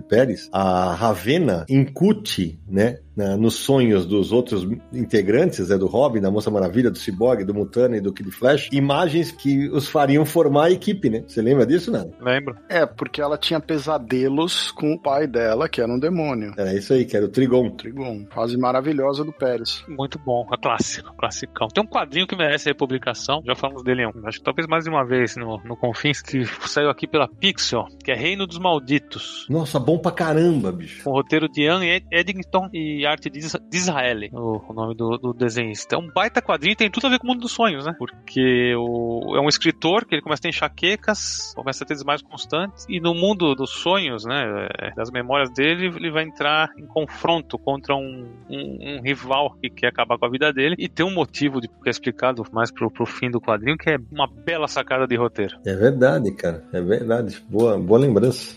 [0.00, 1.64] Pérez, a Ravena
[2.10, 6.98] incute, né, na, nos sonhos dos outros integrantes, né, do Robin, da Moça Maravilha, do
[6.98, 11.22] Cyborg, do Mutana e do Kid Flash, imagens que os fariam formar a equipe, né?
[11.26, 12.14] Você lembra disso, Nando?
[12.20, 12.56] Lembro.
[12.68, 16.54] É, porque ela tinha pesadelos com o pai dela, que era um demônio.
[16.56, 17.70] Era isso aí, que era o Trigon.
[17.70, 18.26] Trigon.
[18.30, 19.84] Fase maravilhosa do Pérez.
[19.86, 21.68] Muito bom, a clássico, classicão.
[21.68, 25.04] Tem um quadrinho que merece republicação, já falamos dele, acho que talvez mais de uma
[25.04, 29.46] vez no, no Confins, que saiu aqui pela Pixel, que é Reino dos Malditos.
[29.48, 31.04] Nossa, bom pra caramba, bicho.
[31.04, 33.38] Com roteiro de Ian Eddington e arte de
[33.76, 35.96] Israel, o, o nome do, do, desenhista.
[35.96, 37.94] É um baita quadrinho tem tudo a ver com o mundo dos sonhos, né?
[37.98, 42.22] Porque o, é um escritor que ele começa a ter enxaquecas, começa a ter desmaios
[42.22, 46.86] constantes, e no mundo dos sonhos, né, é, das memórias dele, ele vai entrar em
[46.86, 51.04] confronto contra um, um, um rival que quer acabar com a vida dele, e tem
[51.04, 54.26] um motivo de, que é explicado mais pro, pro fim do quadrinho, que é uma
[54.26, 55.58] bela sacada de roteiro.
[55.66, 57.42] É verdade, cara, é verdade.
[57.48, 58.56] Boa, boa lembrança.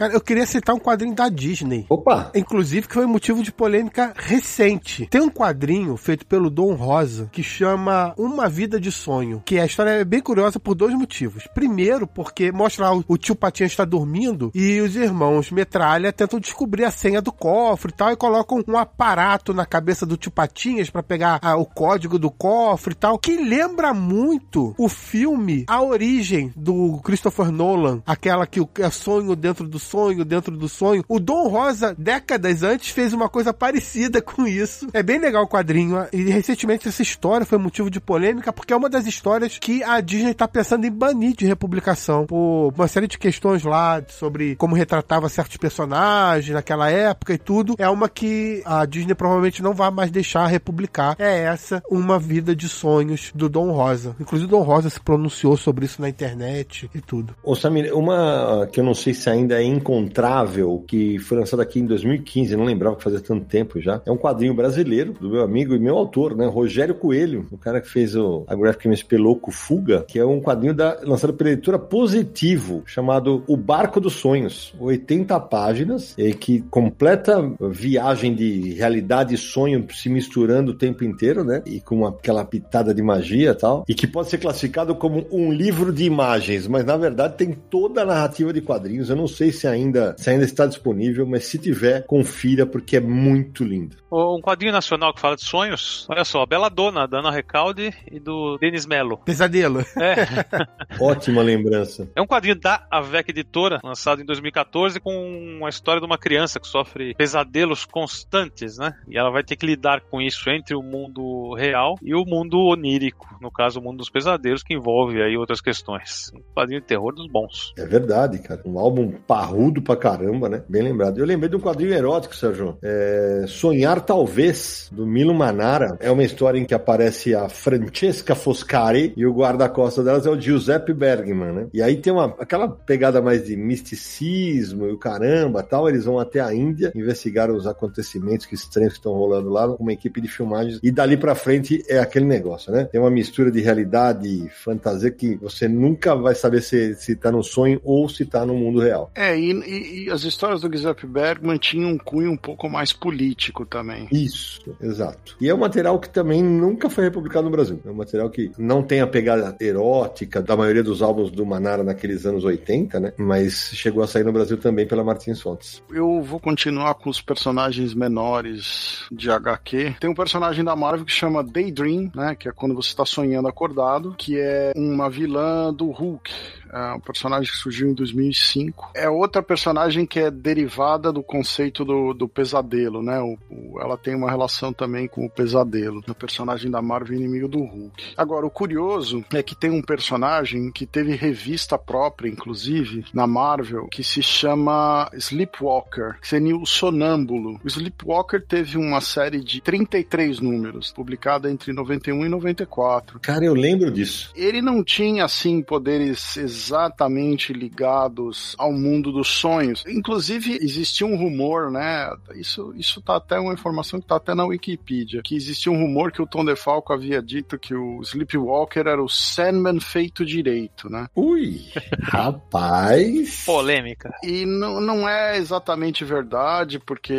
[0.00, 1.84] Cara, eu queria citar um quadrinho da Disney.
[1.86, 2.30] Opa!
[2.34, 5.04] Inclusive, que foi motivo de polêmica recente.
[5.04, 9.42] Tem um quadrinho feito pelo Dom Rosa que chama Uma Vida de Sonho.
[9.44, 11.46] Que a história é bem curiosa por dois motivos.
[11.52, 16.84] Primeiro, porque mostra lá o tio Patinha está dormindo e os irmãos Metralha tentam descobrir
[16.84, 20.88] a senha do cofre e tal e colocam um aparato na cabeça do tio Patinhas
[20.88, 25.82] para pegar ah, o código do cofre e tal, que lembra muito o filme A
[25.82, 31.04] Origem do Christopher Nolan, aquela que é sonho dentro do sonho dentro do sonho.
[31.08, 34.86] O Dom Rosa, décadas antes, fez uma coisa parecida com isso.
[34.92, 36.06] É bem legal o quadrinho.
[36.12, 40.00] E recentemente essa história foi motivo de polêmica, porque é uma das histórias que a
[40.00, 42.26] Disney tá pensando em banir de republicação.
[42.26, 47.74] Por uma série de questões lá sobre como retratava certos personagens naquela época e tudo.
[47.78, 51.16] É uma que a Disney provavelmente não vai mais deixar republicar.
[51.18, 54.14] É essa, Uma Vida de Sonhos, do Dom Rosa.
[54.20, 57.34] Inclusive, o Dom Rosa se pronunciou sobre isso na internet e tudo.
[57.42, 61.80] Ô Samir, uma que eu não sei se ainda é encontrável, que foi lançada aqui
[61.80, 64.00] em 2015, não lembrava que fazia tanto tempo já.
[64.04, 66.46] É um quadrinho brasileiro do meu amigo e meu autor, né?
[66.46, 70.40] Rogério Coelho, o cara que fez o, a Graphic MSP Louco Fuga, que é um
[70.40, 74.74] quadrinho da, lançado pela editora Positivo, chamado O Barco dos Sonhos.
[74.78, 81.44] 80 páginas, e que completa viagem de realidade e sonho se misturando o tempo inteiro,
[81.44, 81.62] né?
[81.66, 83.84] E com aquela pitada de magia e tal.
[83.88, 88.02] E que pode ser classificado como um livro de imagens, mas na verdade tem toda
[88.02, 89.10] a narrativa de quadrinhos.
[89.10, 93.00] Eu não sei se ainda, se ainda está disponível, mas se tiver, confira porque é
[93.00, 93.96] muito lindo.
[94.12, 96.06] Um quadrinho nacional que fala de sonhos.
[96.10, 99.18] Olha só, Bela Dona, da Ana Recalde e do Denis Mello.
[99.18, 99.80] Pesadelo.
[99.96, 100.26] É.
[101.00, 102.10] Ótima lembrança.
[102.16, 105.12] É um quadrinho da Avec Editora, lançado em 2014, com
[105.58, 108.94] uma história de uma criança que sofre pesadelos constantes, né?
[109.08, 112.58] E ela vai ter que lidar com isso entre o mundo real e o mundo
[112.58, 116.32] onírico, no caso, o mundo dos pesadelos, que envolve aí outras questões.
[116.34, 117.72] Um quadrinho de terror dos bons.
[117.78, 118.60] É verdade, cara.
[118.64, 120.62] Um álbum parrudo pra caramba, né?
[120.68, 121.18] Bem lembrado.
[121.18, 122.78] Eu lembrei de um quadrinho erótico, Sérgio.
[122.82, 123.44] É...
[123.46, 125.96] Sonhar Talvez, do Milo Manara.
[126.00, 130.40] É uma história em que aparece a Francesca Foscari e o guarda-costas delas é o
[130.40, 131.66] Giuseppe Bergman, né?
[131.74, 135.88] E aí tem uma, aquela pegada mais de misticismo e o caramba tal.
[135.88, 139.82] Eles vão até a Índia investigar os acontecimentos que estranhos que estão rolando lá com
[139.82, 140.78] uma equipe de filmagens.
[140.82, 142.84] E dali pra frente é aquele negócio, né?
[142.84, 147.30] Tem uma mistura de realidade e fantasia que você nunca vai saber se, se tá
[147.30, 149.10] no sonho ou se tá no mundo real.
[149.14, 152.92] É, e, e, e as histórias do Giuseppe Bergman tinham um cunho um pouco mais
[152.92, 154.08] político também.
[154.12, 155.36] Isso, exato.
[155.40, 157.80] E é um material que também nunca foi republicado no Brasil.
[157.84, 161.82] É um material que não tem a pegada erótica da maioria dos álbuns do Manara
[161.82, 163.12] naqueles anos 80, né?
[163.16, 165.82] Mas chegou a sair no Brasil também pela Martins Fontes.
[165.90, 169.96] Eu vou continuar com os personagens menores de HQ.
[170.00, 172.34] Tem um personagem da Marvel que chama Daydream, né?
[172.34, 176.30] Que é quando você está sonhando acordado, que é uma vilã do Hulk
[176.72, 178.92] é um personagem que surgiu em 2005.
[178.94, 183.20] É outra personagem que é derivada do conceito do, do pesadelo, né?
[183.20, 187.48] O, o, ela tem uma relação também com o pesadelo, o personagem da Marvel inimigo
[187.48, 188.14] do Hulk.
[188.16, 193.88] Agora, o curioso é que tem um personagem que teve revista própria, inclusive, na Marvel,
[193.88, 197.60] que se chama Sleepwalker, que seria o sonâmbulo.
[197.64, 203.20] O Sleepwalker teve uma série de 33 números, publicada entre 91 e 94.
[203.20, 204.32] Cara, eu lembro disso.
[204.34, 209.84] Ele não tinha, assim, poderes exatamente ligados ao mundo dos sonhos.
[209.86, 212.10] Inclusive, existia um rumor, né?
[212.34, 216.12] Isso, isso tá até uma informação que tá até na Wikipedia, que existia um rumor
[216.12, 221.06] que o Tom DeFalco havia dito que o Sleepwalker era o Sandman feito direito, né?
[221.14, 221.62] Ui,
[222.02, 223.44] rapaz!
[223.46, 224.12] Polêmica.
[224.22, 227.14] E não, não é exatamente verdade, porque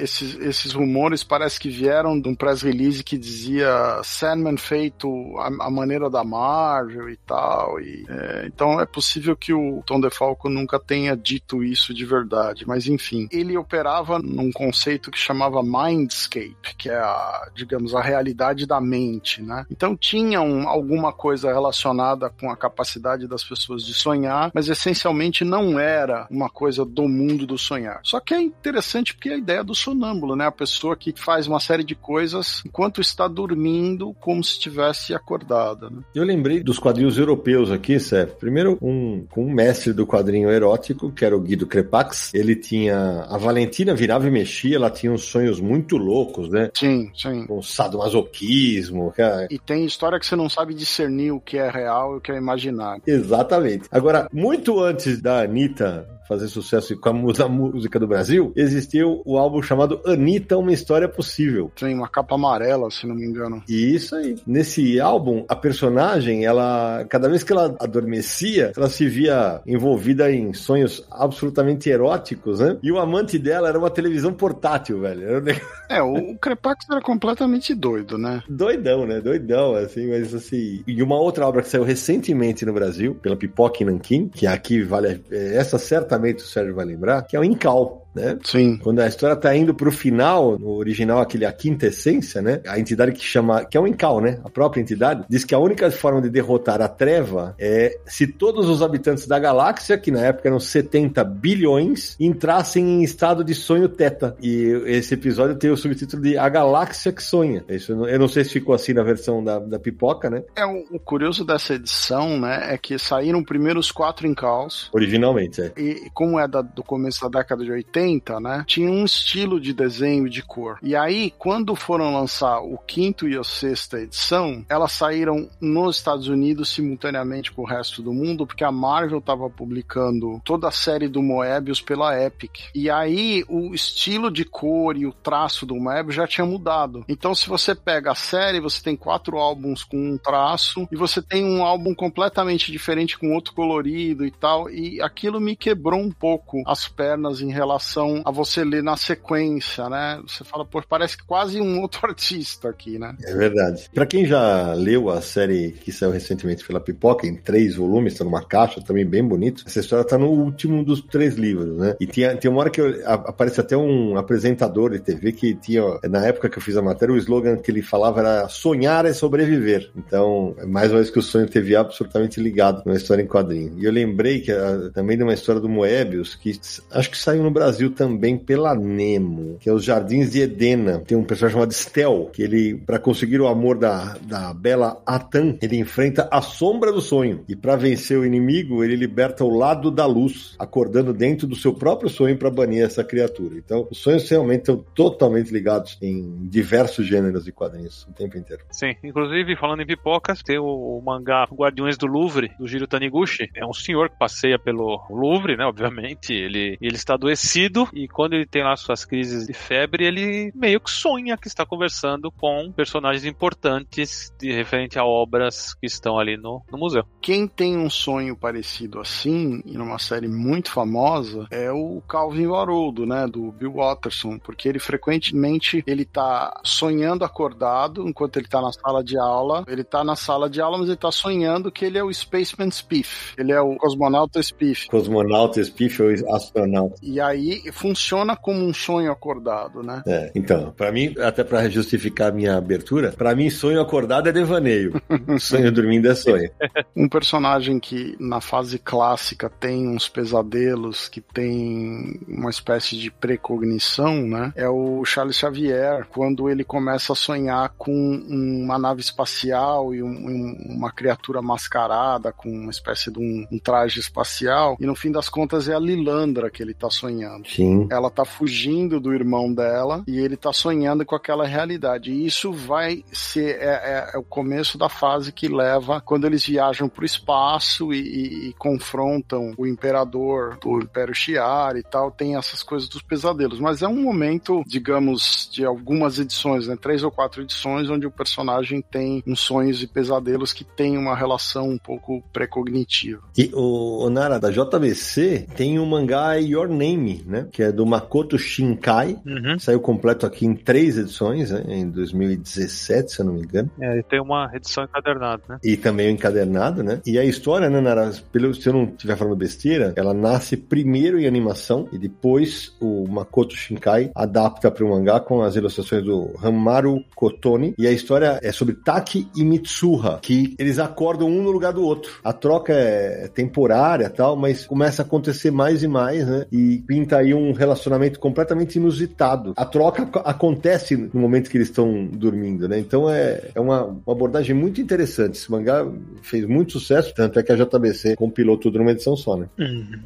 [0.00, 5.08] esses, esses rumores parece que vieram de um press release que dizia Sandman feito
[5.38, 9.98] a, a maneira da Marvel e tal, e é, então é possível que o Tom
[9.98, 15.62] DeFalco nunca tenha dito isso de verdade, mas enfim, ele operava num conceito que chamava
[15.62, 19.64] Mindscape, que é a, digamos, a realidade da mente, né?
[19.70, 25.42] Então tinha um, alguma coisa relacionada com a capacidade das pessoas de sonhar, mas essencialmente
[25.42, 28.00] não era uma coisa do mundo do sonhar.
[28.04, 30.46] Só que é interessante porque é a ideia do sonâmbulo, né?
[30.46, 35.88] A pessoa que faz uma série de coisas enquanto está dormindo como se estivesse acordada.
[35.88, 36.02] Né?
[36.14, 38.36] Eu lembrei dos quadrinhos europeus aqui, Sérgio.
[38.50, 42.34] Primeiro, um, um mestre do quadrinho erótico, que era o Guido Crepax.
[42.34, 43.24] Ele tinha.
[43.28, 46.68] A Valentina virava e mexia, ela tinha uns sonhos muito loucos, né?
[46.74, 47.46] Sim, sim.
[47.46, 49.12] Com sadomasoquismo.
[49.12, 49.46] Cara.
[49.48, 52.32] E tem história que você não sabe discernir o que é real e o que
[52.32, 53.04] é imaginário.
[53.06, 53.86] Exatamente.
[53.88, 59.60] Agora, muito antes da Anitta fazer sucesso com a música do Brasil, existiu o álbum
[59.60, 61.72] chamado Anitta, Uma História Possível.
[61.74, 63.64] Tem uma capa amarela, se não me engano.
[63.68, 64.36] E isso aí.
[64.46, 70.52] Nesse álbum, a personagem, ela, cada vez que ela adormecia, ela se via envolvida em
[70.52, 72.78] sonhos absolutamente eróticos, né?
[72.80, 75.42] E o amante dela era uma televisão portátil, velho.
[75.88, 78.40] É, o Crepax era completamente doido, né?
[78.48, 79.20] Doidão, né?
[79.20, 80.84] Doidão, assim, mas assim.
[80.86, 84.80] E uma outra obra que saiu recentemente no Brasil, pela Pipoca e Nanquim, que aqui
[84.80, 85.20] vale.
[85.28, 88.06] É, essa certamente o Sérgio vai lembrar, que é o Incal.
[88.14, 88.38] Né?
[88.44, 88.76] Sim.
[88.78, 92.60] Quando a história tá indo pro final, no original, aquele a quinta essência, né?
[92.66, 94.40] A entidade que chama, que é o Incal, né?
[94.44, 98.68] A própria entidade, diz que a única forma de derrotar a treva é se todos
[98.68, 103.88] os habitantes da galáxia, que na época eram 70 bilhões, entrassem em estado de sonho
[103.88, 104.36] teta.
[104.40, 107.64] E esse episódio tem o subtítulo de A Galáxia que Sonha.
[107.68, 110.44] Isso, eu não- sei se ficou assim na versão da, da pipoca, né?
[110.54, 115.60] É, o, o curioso dessa edição, né, é que saíram primeiro os quatro Incaus, Originalmente,
[115.60, 115.72] é.
[115.76, 117.99] e como é da- do começo da década de 80,
[118.40, 120.78] né, tinha um estilo de desenho e de cor.
[120.82, 126.28] E aí, quando foram lançar o quinto e a sexta edição, elas saíram nos Estados
[126.28, 131.08] Unidos simultaneamente com o resto do mundo, porque a Marvel estava publicando toda a série
[131.08, 132.70] do Moebius pela Epic.
[132.74, 137.04] E aí, o estilo de cor e o traço do Moebius já tinha mudado.
[137.08, 141.20] Então, se você pega a série, você tem quatro álbuns com um traço, e você
[141.20, 146.10] tem um álbum completamente diferente com outro colorido e tal, e aquilo me quebrou um
[146.10, 147.89] pouco as pernas em relação
[148.24, 150.20] a você ler na sequência, né?
[150.26, 153.14] Você fala, pô, parece quase um outro artista aqui, né?
[153.24, 153.88] É verdade.
[153.94, 158.24] Pra quem já leu a série que saiu recentemente pela Pipoca, em três volumes, tá
[158.24, 161.96] numa caixa também bem bonito, essa história tá no último dos três livros, né?
[162.00, 165.54] E tinha, tem uma hora que eu- a- aparece até um apresentador de TV que
[165.54, 169.06] tinha, na época que eu fiz a matéria, o slogan que ele falava era sonhar
[169.06, 169.90] é sobreviver.
[169.96, 173.74] Então, é mais uma vez que o sonho teve absolutamente ligado numa história em quadrinho.
[173.78, 176.58] E eu lembrei que ah, também de uma história do Moebius, que
[176.90, 180.98] acho que saiu no Brasil também pela Nemo, que é os Jardins de Edena.
[180.98, 185.56] Tem um personagem chamado Stel, que ele, para conseguir o amor da, da bela Atan,
[185.62, 187.44] ele enfrenta a sombra do sonho.
[187.48, 191.72] E para vencer o inimigo, ele liberta o lado da luz, acordando dentro do seu
[191.72, 193.56] próprio sonho para banir essa criatura.
[193.56, 198.64] Então, os sonhos realmente estão totalmente ligados em diversos gêneros de quadrinhos o tempo inteiro.
[198.70, 203.48] Sim, inclusive falando em pipocas, tem o, o mangá Guardiões do Louvre, do Jiro Taniguchi.
[203.54, 205.64] É um senhor que passeia pelo Louvre, né?
[205.64, 206.32] Obviamente.
[206.32, 210.80] Ele, ele está adoecido e quando ele tem lá suas crises de febre, ele meio
[210.80, 216.36] que sonha que está conversando com personagens importantes de referente a obras que estão ali
[216.36, 217.04] no, no museu.
[217.20, 222.56] Quem tem um sonho parecido assim, e numa série muito famosa, é o Calvin o
[222.56, 228.60] Haroldo, né, do Bill Watterson, porque ele frequentemente ele tá sonhando acordado enquanto ele tá
[228.60, 229.64] na sala de aula.
[229.66, 232.70] Ele tá na sala de aula, mas ele tá sonhando que ele é o Spaceman
[232.70, 233.34] Spiff.
[233.38, 234.88] Ele é o cosmonauta Spiff.
[234.88, 236.96] Cosmonauta, Spiff ou astronauta.
[237.02, 240.02] E aí funciona como um sonho acordado, né?
[240.06, 244.32] É, então, pra mim, até pra justificar a minha abertura, pra mim sonho acordado é
[244.32, 245.00] devaneio.
[245.38, 246.50] sonho dormindo é sonho.
[246.96, 254.14] Um personagem que na fase clássica tem uns pesadelos, que tem uma espécie de precognição,
[254.26, 254.52] né?
[254.56, 260.56] É o Charles Xavier, quando ele começa a sonhar com uma nave espacial e um-
[260.68, 265.28] uma criatura mascarada com uma espécie de um, um traje espacial, e no fim das
[265.28, 267.46] contas é a Lilandra que ele tá sonhando.
[267.54, 267.86] Sim.
[267.90, 272.10] Ela tá fugindo do irmão dela e ele tá sonhando com aquela realidade.
[272.12, 276.44] E isso vai ser é, é- é o começo da fase que leva quando eles
[276.44, 282.10] viajam pro espaço e, e- e confrontam o imperador do Império Shi'ar e tal.
[282.10, 283.58] Tem essas coisas dos pesadelos.
[283.60, 286.76] Mas é um momento, digamos, de algumas edições, né?
[286.80, 291.14] Três ou quatro edições, onde o personagem tem uns sonhos e pesadelos que tem uma
[291.16, 293.22] relação um pouco precognitiva.
[293.36, 297.39] E o, o Nara, da JBC, tem o mangá Your Name, né?
[297.50, 299.18] Que é do Makoto Shinkai.
[299.26, 299.58] Uhum.
[299.58, 301.64] Saiu completo aqui em três edições, né?
[301.68, 303.70] Em 2017, se eu não me engano.
[303.80, 305.58] É, e tem uma edição encadernada, né?
[305.64, 307.00] E também o encadernado, né?
[307.06, 308.10] E a história, né, Nara?
[308.32, 313.06] Pelo, se eu não estiver falando besteira, ela nasce primeiro em animação e depois o
[313.08, 317.74] Makoto Shinkai adapta para o mangá com as ilustrações do Hamaru Kotoni.
[317.78, 321.82] E a história é sobre Taki e Mitsuha, que eles acordam um no lugar do
[321.82, 322.20] outro.
[322.24, 326.46] A troca é temporária tal, mas começa a acontecer mais e mais, né?
[326.50, 329.52] E pinta aí um relacionamento completamente inusitado.
[329.56, 332.78] A troca ac- acontece no momento que eles estão dormindo, né?
[332.78, 335.34] Então é, é uma, uma abordagem muito interessante.
[335.36, 335.86] Esse mangá
[336.22, 339.48] fez muito sucesso, tanto é que a JBC compilou tudo numa edição só, né?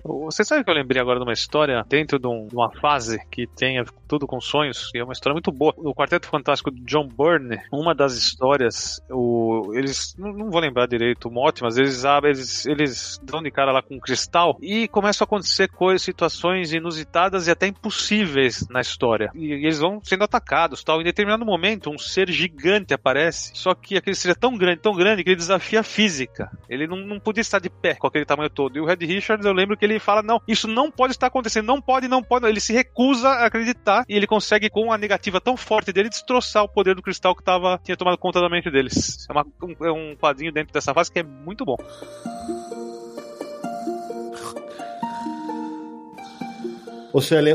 [0.05, 3.19] Você sabe que eu lembrei agora de uma história dentro de, um- de uma fase
[3.31, 5.75] que tem tudo com sonhos, e é uma história muito boa.
[5.79, 10.87] No Quarteto Fantástico de John Byrne, uma das histórias, o, eles, não, não vou lembrar
[10.87, 14.57] direito o mote, mas eles abrem, eles, eles dão de cara lá com um cristal
[14.61, 17.04] e começam a acontecer coisas, situações inusitadas
[17.47, 19.31] e até impossíveis na história.
[19.35, 21.01] E eles vão sendo atacados tal.
[21.01, 24.95] Em determinado momento, um ser gigante aparece, só que aquele ser é tão grande, tão
[24.95, 26.51] grande, que ele desafia a física.
[26.69, 28.77] Ele não, não podia estar de pé com aquele tamanho todo.
[28.77, 31.67] E o Red Richards, eu lembro que ele fala: não, isso não pode estar acontecendo,
[31.67, 32.47] não pode, não pode.
[32.47, 36.63] Ele se recusa a acreditar e ele consegue, com a negativa tão forte dele, destroçar
[36.65, 39.27] o poder do cristal que tava, tinha tomado conta da mente deles.
[39.29, 41.77] É, uma- um, é um quadrinho dentro dessa fase que é muito bom.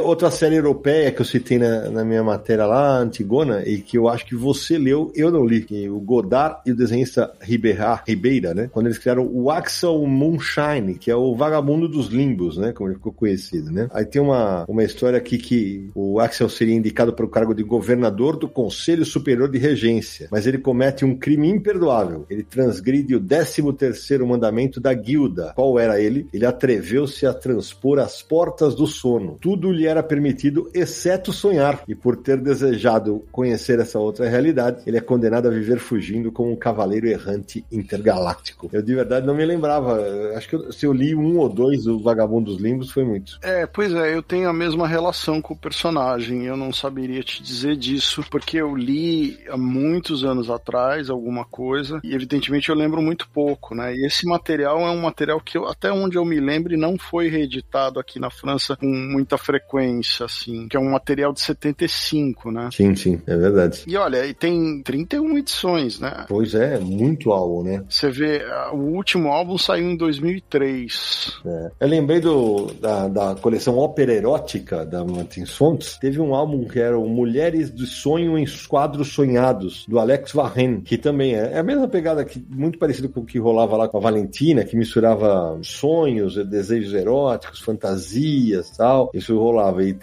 [0.04, 4.08] Outra série europeia que eu citei na, na, minha matéria lá, Antigona, e que eu
[4.08, 8.54] acho que você leu, eu não li, que o Godard e o desenhista Ribeira, Ribeira,
[8.54, 8.70] né?
[8.72, 12.72] Quando eles criaram o Axel Moonshine, que é o vagabundo dos limbos, né?
[12.72, 13.90] Como ele ficou conhecido, né?
[13.94, 17.64] Aí tem uma, uma história aqui que o Axel seria indicado para o cargo de
[17.64, 22.26] governador do Conselho Superior de Regência, mas ele comete um crime imperdoável.
[22.30, 25.54] Ele transgride o 13 terceiro mandamento da guilda.
[25.56, 26.28] Qual era ele?
[26.34, 29.38] Ele atreveu-se a transpor as portas do sono.
[29.50, 31.82] Tudo lhe era permitido, exceto sonhar.
[31.88, 36.52] E por ter desejado conhecer essa outra realidade, ele é condenado a viver fugindo como
[36.52, 38.70] um cavaleiro errante intergaláctico.
[38.72, 40.00] Eu de verdade não me lembrava.
[40.36, 43.40] Acho que eu, se eu li um ou dois do Vagabundo dos Limbos foi muito.
[43.42, 46.46] É, pois é, eu tenho a mesma relação com o personagem.
[46.46, 52.00] Eu não saberia te dizer disso, porque eu li há muitos anos atrás alguma coisa
[52.04, 53.96] e evidentemente eu lembro muito pouco, né?
[53.96, 57.30] E esse material é um material que eu, até onde eu me lembre não foi
[57.30, 62.70] reeditado aqui na França com muita frequência, assim, que é um material de 75, né?
[62.72, 63.84] Sim, sim, é verdade.
[63.88, 66.26] E olha, e tem 31 edições, né?
[66.28, 67.84] Pois é, muito álbum, né?
[67.90, 71.40] Você vê, o último álbum saiu em 2003.
[71.46, 71.72] É.
[71.80, 75.98] Eu lembrei do, da, da coleção Ópera Erótica da Martins Fontes.
[75.98, 80.82] Teve um álbum que era o Mulheres do Sonho em Quadros Sonhados, do Alex Varren,
[80.82, 83.88] que também é, é a mesma pegada, que, muito parecido com o que rolava lá
[83.88, 89.10] com a Valentina, que misturava sonhos, desejos eróticos, fantasias tal.
[89.20, 89.84] Isso rolava.
[89.84, 89.96] E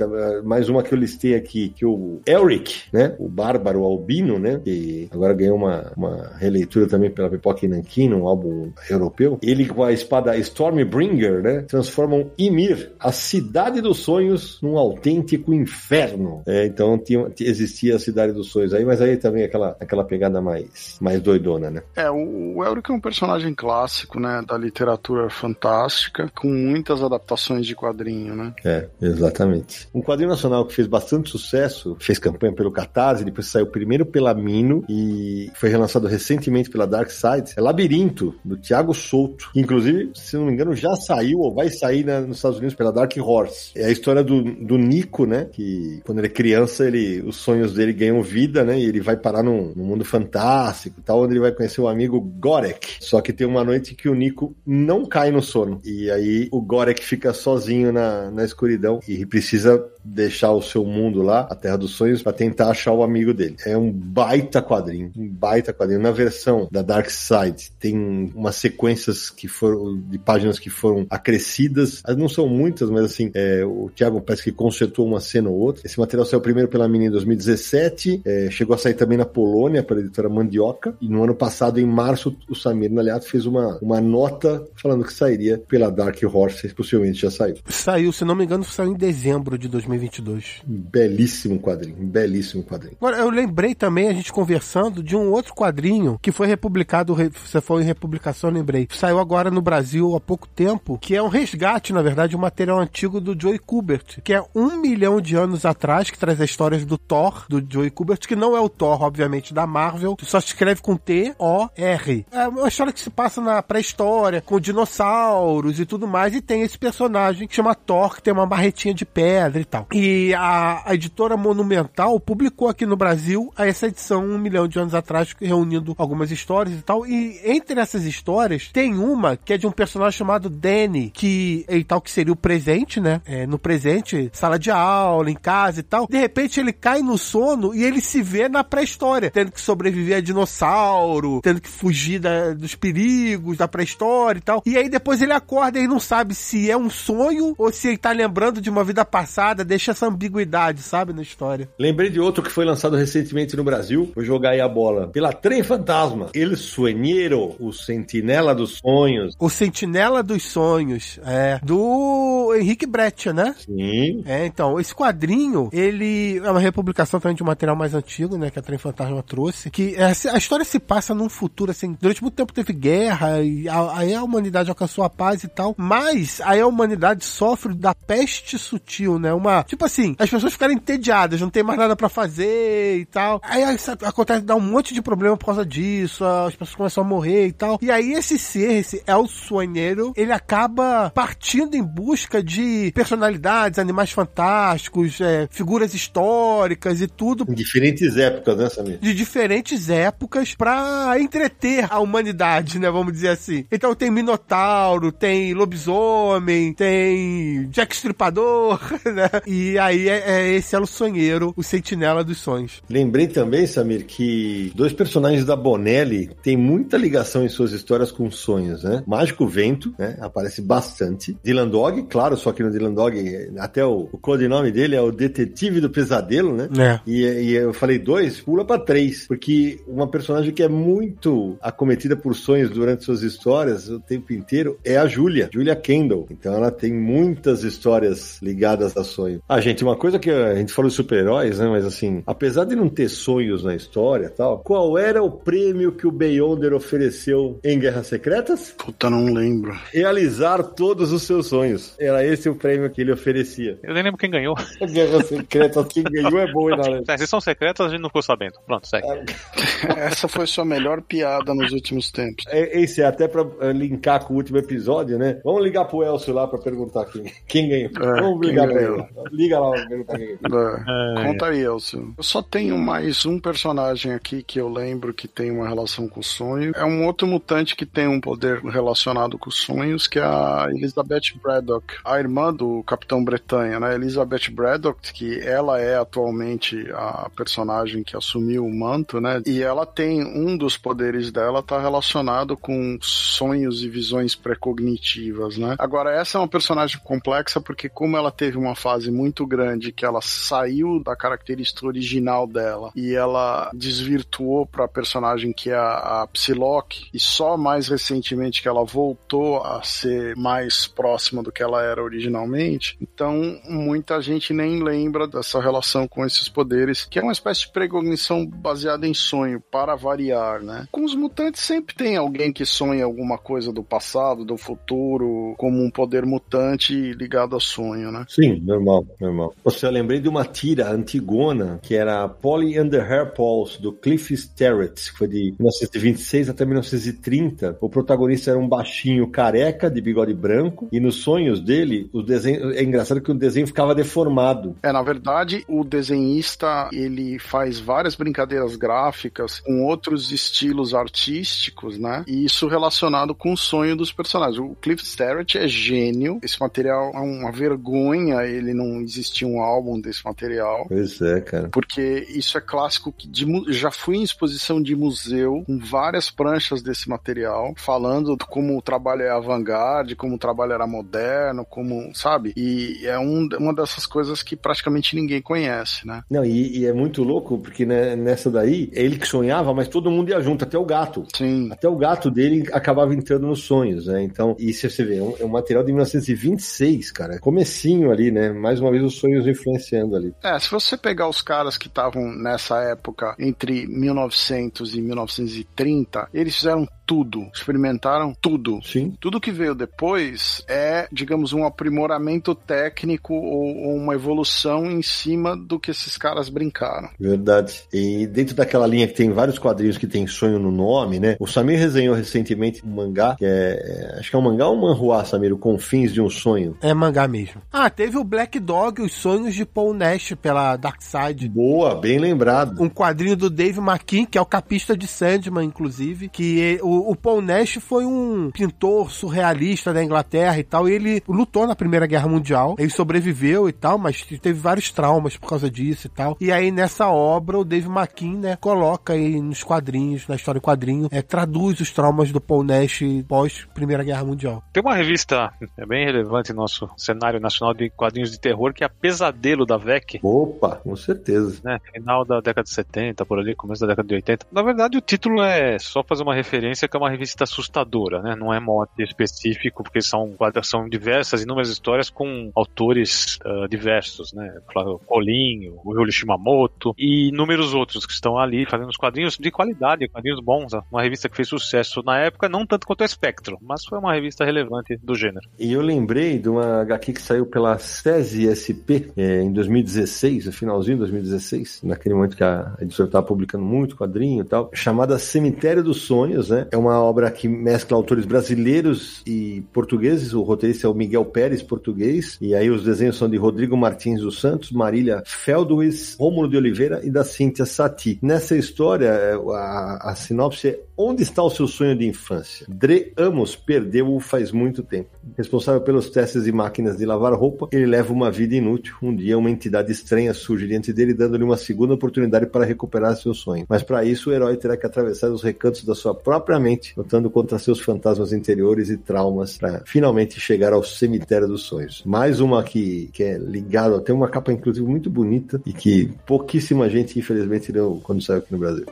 [0.45, 3.17] mais uma que eu listei aqui, que o Elric, né?
[3.19, 4.61] O Bárbaro Albino, né?
[4.63, 9.39] Que agora ganhou uma, uma releitura também pela Pipoca e Nankin, um álbum europeu.
[9.43, 11.63] Ele com a espada Stormbringer, né?
[11.63, 16.43] Transformam Ymir, a cidade dos sonhos, num autêntico inferno.
[16.47, 20.41] É, então tinha, existia a cidade dos sonhos aí, mas aí também aquela, aquela pegada
[20.41, 21.83] mais, mais doidona, né?
[21.97, 24.43] É, o, o Elric é um personagem clássico, né?
[24.47, 28.53] Da literatura fantástica, com muitas adaptações de quadrinho, né?
[28.65, 29.89] É, exatamente.
[29.95, 34.35] Um quadrinho nacional que fez bastante sucesso, fez campanha pelo Catarse, depois saiu primeiro pela
[34.35, 40.37] Mino e foi relançado recentemente pela Dark Side, é Labirinto, do Thiago Souto, inclusive, se
[40.37, 43.73] não me engano, já saiu ou vai sair na, nos Estados Unidos pela Dark Horse.
[43.75, 45.47] É a história do, do Nico, né?
[45.53, 48.79] Que quando ele é criança, ele, os sonhos dele ganham vida, né?
[48.79, 52.21] E ele vai parar num, num mundo fantástico tal, onde ele vai conhecer o amigo
[52.21, 52.99] Gorek.
[53.01, 55.81] Só que tem uma noite que o Nico não cai no sono.
[55.85, 61.23] E aí o Gorek fica sozinho na, na escuridão e precisa deixar o seu mundo
[61.23, 63.57] lá, a Terra dos Sonhos, para tentar achar o amigo dele.
[63.65, 66.01] É um baita quadrinho, um baita quadrinho.
[66.01, 72.03] Na versão da Dark Side tem umas sequências que foram de páginas que foram acrescidas.
[72.17, 75.83] Não são muitas, mas assim, é, o Thiago parece que consertou uma cena ou outra.
[75.85, 79.83] Esse material saiu primeiro pela Mini em 2017, é, chegou a sair também na Polônia
[79.83, 84.01] pela editora Mandioca e no ano passado, em março, o Samir Naliato fez uma, uma
[84.01, 87.57] nota falando que sairia pela Dark Horse, possivelmente já saiu.
[87.67, 89.87] Saiu, se não me engano, saiu em dezembro de 2020.
[89.97, 90.63] 2022.
[90.65, 92.97] Belíssimo quadrinho, belíssimo quadrinho.
[93.01, 97.61] Agora, eu lembrei também, a gente conversando, de um outro quadrinho que foi republicado, você
[97.61, 98.89] falou em republicação, lembrei.
[98.91, 102.41] Saiu agora no Brasil há pouco tempo, que é um resgate, na verdade, de um
[102.41, 106.51] material antigo do Joey Kubert, que é um milhão de anos atrás, que traz as
[106.51, 110.41] histórias do Thor, do Joey Kubert, que não é o Thor, obviamente, da Marvel, só
[110.41, 112.27] se escreve com T-O-R.
[112.31, 116.63] É uma história que se passa na pré-história, com dinossauros e tudo mais, e tem
[116.63, 118.47] esse personagem que chama Thor, que tem uma
[118.77, 119.87] barretinha de pedra e tal.
[119.93, 124.95] E a, a, editora Monumental publicou aqui no Brasil essa edição um milhão de anos
[124.95, 127.07] atrás, reunindo algumas histórias e tal.
[127.07, 131.83] E entre essas histórias, tem uma que é de um personagem chamado Danny, que e
[131.83, 133.23] tal, que seria o presente, né?
[133.25, 136.07] É, no presente, sala de aula, em casa e tal.
[136.07, 140.19] De repente ele cai no sono e ele se vê na pré-história, tendo que sobreviver
[140.19, 144.63] a dinossauro, tendo que fugir da, dos perigos da pré-história e tal.
[144.67, 147.97] E aí depois ele acorda e não sabe se é um sonho ou se ele
[147.97, 151.69] tá lembrando de uma vida passada, deixa essa ambiguidade, sabe, na história.
[151.79, 154.11] Lembrei de outro que foi lançado recentemente no Brasil.
[154.15, 155.09] Vou jogar aí a bola.
[155.09, 156.31] Pela Trem Fantasma.
[156.35, 159.35] El Sueñero, o Sentinela dos Sonhos.
[159.39, 161.61] O Sentinela dos Sonhos, é.
[161.63, 163.55] Do Henrique Brecht, né?
[163.59, 164.23] Sim.
[164.27, 168.51] É, então, esse quadrinho, ele é uma republicação também de um material mais antigo, né,
[168.51, 172.23] que a Trem Fantasma trouxe, que é, a história se passa num futuro, assim, durante
[172.23, 176.61] muito tempo teve guerra, e aí a humanidade alcançou a paz e tal, mas aí
[176.61, 181.51] a humanidade sofre da peste sutil, né, uma Tipo assim, as pessoas ficarem entediadas, não
[181.51, 183.41] tem mais nada para fazer e tal.
[183.43, 183.63] Aí
[184.03, 187.53] acontece, dá um monte de problema por causa disso, as pessoas começam a morrer e
[187.53, 187.79] tal.
[187.83, 194.11] E aí esse ser, esse El Sonheiro, ele acaba partindo em busca de personalidades, animais
[194.11, 197.47] fantásticos, é, figuras históricas e tudo.
[197.49, 198.99] Em diferentes épocas, né, Samir?
[198.99, 203.67] De diferentes épocas pra entreter a humanidade, né, vamos dizer assim.
[203.71, 208.46] Então tem Minotauro, tem lobisomem, tem Jack Stripador,
[209.05, 209.31] né?
[209.47, 212.83] E aí é, é, esse é o sonheiro, o sentinela dos sonhos.
[212.89, 218.31] Lembrei também, Samir, que dois personagens da Bonelli têm muita ligação em suas histórias com
[218.31, 219.03] sonhos, né?
[219.07, 220.17] Mágico Vento, né?
[220.21, 221.37] Aparece bastante.
[221.43, 225.13] Dylan Dog, claro, só que no Dylan Dog, até o, o codinome dele é o
[225.13, 226.69] Detetive do Pesadelo, né?
[226.79, 227.01] É.
[227.07, 232.17] E, e eu falei dois, pula pra três, porque uma personagem que é muito acometida
[232.17, 236.27] por sonhos durante suas histórias o tempo inteiro é a Julia, Julia Kendall.
[236.31, 239.41] Então ela tem muitas histórias ligadas a sonho.
[239.49, 241.69] Ah, gente, uma coisa que a gente falou de super-heróis, né?
[241.69, 246.07] Mas assim, apesar de não ter sonhos na história tal, qual era o prêmio que
[246.07, 248.75] o Beyonder ofereceu em Guerras Secretas?
[248.77, 249.77] Puta, não lembro.
[249.93, 251.95] Realizar todos os seus sonhos.
[251.99, 253.79] Era esse o prêmio que ele oferecia.
[253.83, 254.55] Eu nem lembro quem ganhou.
[254.81, 258.23] Guerras Secretas, quem ganhou é bom, hein, É, se são secretas, a gente não ficou
[258.23, 258.55] sabendo.
[258.67, 259.07] Pronto, segue.
[259.97, 262.45] Essa foi sua melhor piada nos últimos tempos.
[262.49, 265.41] É, esse é até pra eh, linkar com o último episódio, né?
[265.45, 267.91] Vamos ligar pro Elcio lá pra perguntar quem, quem ganhou.
[267.91, 269.05] É, Vamos ligar pra ele.
[269.33, 270.77] Liga lá pra quem ganhou.
[270.77, 271.25] É.
[271.27, 272.15] Conta aí, Elcio.
[272.17, 276.21] Eu só tenho mais um personagem aqui que eu lembro que tem uma relação com
[276.21, 276.73] o sonho.
[276.75, 280.67] É um outro mutante que tem um poder relacionado com os sonhos, que é a
[280.71, 283.95] Elizabeth Braddock, a irmã do Capitão Bretanha, né?
[283.95, 289.43] Elizabeth Braddock, que ela é atualmente a personagem que assumiu o manto, né?
[289.47, 295.77] E ela tem um dos poderes dela tá relacionado com sonhos e visões precognitivas, né?
[295.79, 300.05] Agora essa é uma personagem complexa porque como ela teve uma fase muito grande que
[300.05, 306.23] ela saiu da característica original dela e ela desvirtuou para a personagem que é a,
[306.23, 311.65] a Psylocke e só mais recentemente que ela voltou a ser mais próxima do que
[311.65, 312.97] ela era originalmente.
[313.03, 317.73] Então muita gente nem lembra dessa relação com esses poderes, que é uma espécie de
[317.73, 320.87] precognição baseada em sonho, para variar, né?
[320.93, 325.83] Com os mutantes sempre tem alguém que sonha alguma coisa do passado, do futuro, como
[325.83, 328.25] um poder mutante ligado a sonho, né?
[328.29, 329.55] Sim, normal, normal.
[329.65, 333.93] Você, eu lembrei de uma tira antigona, que era Polly and the Hair Pulse, do
[333.93, 337.79] Cliff Sterrett, que foi de 1926 até 1930.
[337.81, 342.73] O protagonista era um baixinho careca, de bigode branco, e nos sonhos dele, o desenho,
[342.73, 344.77] é engraçado que o desenho ficava deformado.
[344.83, 352.25] É, na verdade, o desenhista, ele faz várias brincadeiras gráficas com outros estilos artísticos, né?
[352.27, 354.59] E isso relacionado com o sonho dos personagens.
[354.59, 356.39] O Cliff Sterrett é gênio.
[356.43, 360.87] Esse material é uma vergonha ele não existir um álbum desse material.
[360.89, 361.69] Pois é, cara.
[361.69, 367.09] Porque isso é clássico de já fui em exposição de museu com várias pranchas desse
[367.09, 372.53] material, falando como o trabalho é avant-garde, como o trabalho era moderno, como, sabe?
[372.57, 376.23] E é um- uma dessas coisas que praticamente ninguém conhece, né?
[376.31, 379.89] Não, e, e é muito louco, porque né, nessa daí, é ele que sonhava, mas
[379.89, 381.25] todo mundo ia junto, até o gato.
[381.35, 381.69] Sim.
[381.73, 384.23] Até o gato dele acabava entrando nos sonhos, né?
[384.23, 387.39] Então, se você vê, é um, é um material de 1926, cara.
[387.77, 388.51] Comecinho ali, né?
[388.51, 390.35] Mais uma vez os sonhos influenciando ali.
[390.43, 396.57] É, se você pegar os caras que estavam nessa época entre 1900 e 1930, eles
[396.57, 398.81] fizeram tudo, experimentaram tudo.
[398.83, 399.15] Sim.
[399.21, 405.57] Tudo que veio depois é, digamos, um aprimoramento técnico ou, ou uma evolução em cima
[405.57, 407.09] do que esses caras brincaram.
[407.19, 407.83] Verdade.
[407.93, 411.37] E dentro daquela linha que tem vários quadrinhos que tem sonho no nome, né?
[411.39, 414.11] O Samir resenhou recentemente um mangá, que é.
[414.17, 416.77] é, Acho que é um mangá ou um manhua, Samir, o Confins de um Sonho.
[416.81, 417.63] É mangá mesmo.
[417.73, 421.49] Ah, teve o Black Dog, Os Sonhos de Paul Nash pela Dark Side.
[421.49, 422.83] Boa, bem lembrado.
[422.83, 427.11] Um quadrinho do Dave McKean, que é o capista de Sandman, inclusive, que é- o,
[427.11, 431.77] o Paul Nash foi um pintor surrealista da Inglaterra e tal, e ele lutou na
[431.77, 436.11] Primeira Guerra Mundial, ele sobreviveu e tal, mas teve vários traumas por causa disso e
[436.11, 436.37] tal.
[436.41, 440.63] E aí, nessa obra, o Dave McKean, né, coloca aí nos quadrinhos, na história em
[440.63, 444.63] quadrinho, é, traduz os traumas do Paul Nash pós Primeira Guerra Mundial.
[444.73, 448.83] Tem uma revista é bem relevante no nosso cenário nacional de quadrinhos de terror, que
[448.83, 450.21] é a Pesadelo da VEC.
[450.23, 451.61] Opa, com certeza.
[451.65, 454.47] Né, final da década de 70, por ali, começo da década de 80.
[454.51, 458.37] Na verdade, o título é só fazer uma referência que é uma revista assustadora, né?
[458.37, 464.61] Não é mote específico, porque são, são diversas, inúmeras histórias com autores ah, diversos, né?
[464.69, 469.51] Claro, Colinho, o Yuri Shimamoto e inúmeros outros que estão ali fazendo os quadrinhos de
[469.51, 470.73] qualidade, quadrinhos bons.
[470.73, 470.81] né?
[470.91, 474.13] Uma revista que fez sucesso na época, não tanto quanto a Spectro, mas foi uma
[474.13, 475.49] revista relevante do gênero.
[475.59, 480.53] E eu lembrei de uma HQ que saiu pela SESI SP é, em 2016, no
[480.53, 485.19] finalzinho de 2016, naquele momento que a editora estava publicando muito quadrinho e tal, chamada
[485.19, 486.67] Cemitério dos Sonhos, né?
[486.77, 490.35] É uma obra que mescla autores brasileiros e portugueses.
[490.35, 494.21] O roteirista é o Miguel Pérez, português, e aí os desenhos são de Rodrigo Martins
[494.21, 498.19] dos Santos, Marília Feldwis, Rômulo de Oliveira e da Cíntia Sati.
[498.21, 502.65] Nessa história, é, a, a sinopse é Onde está o seu sonho de infância?
[502.67, 505.11] Dre Amos perdeu-o faz muito tempo.
[505.37, 508.95] Responsável pelos testes de máquinas de lavar roupa, ele leva uma vida inútil.
[509.03, 513.35] Um dia, uma entidade estranha surge diante dele, dando-lhe uma segunda oportunidade para recuperar seu
[513.35, 513.67] sonho.
[513.69, 517.31] Mas para isso, o herói terá que atravessar os recantos da sua própria mente, lutando
[517.31, 522.03] contra seus fantasmas interiores e traumas, para finalmente chegar ao cemitério dos sonhos.
[522.05, 526.89] Mais uma que, que é ligada, tem uma capa inclusive muito bonita e que pouquíssima
[526.89, 528.87] gente, infelizmente, leu quando saiu aqui no Brasil.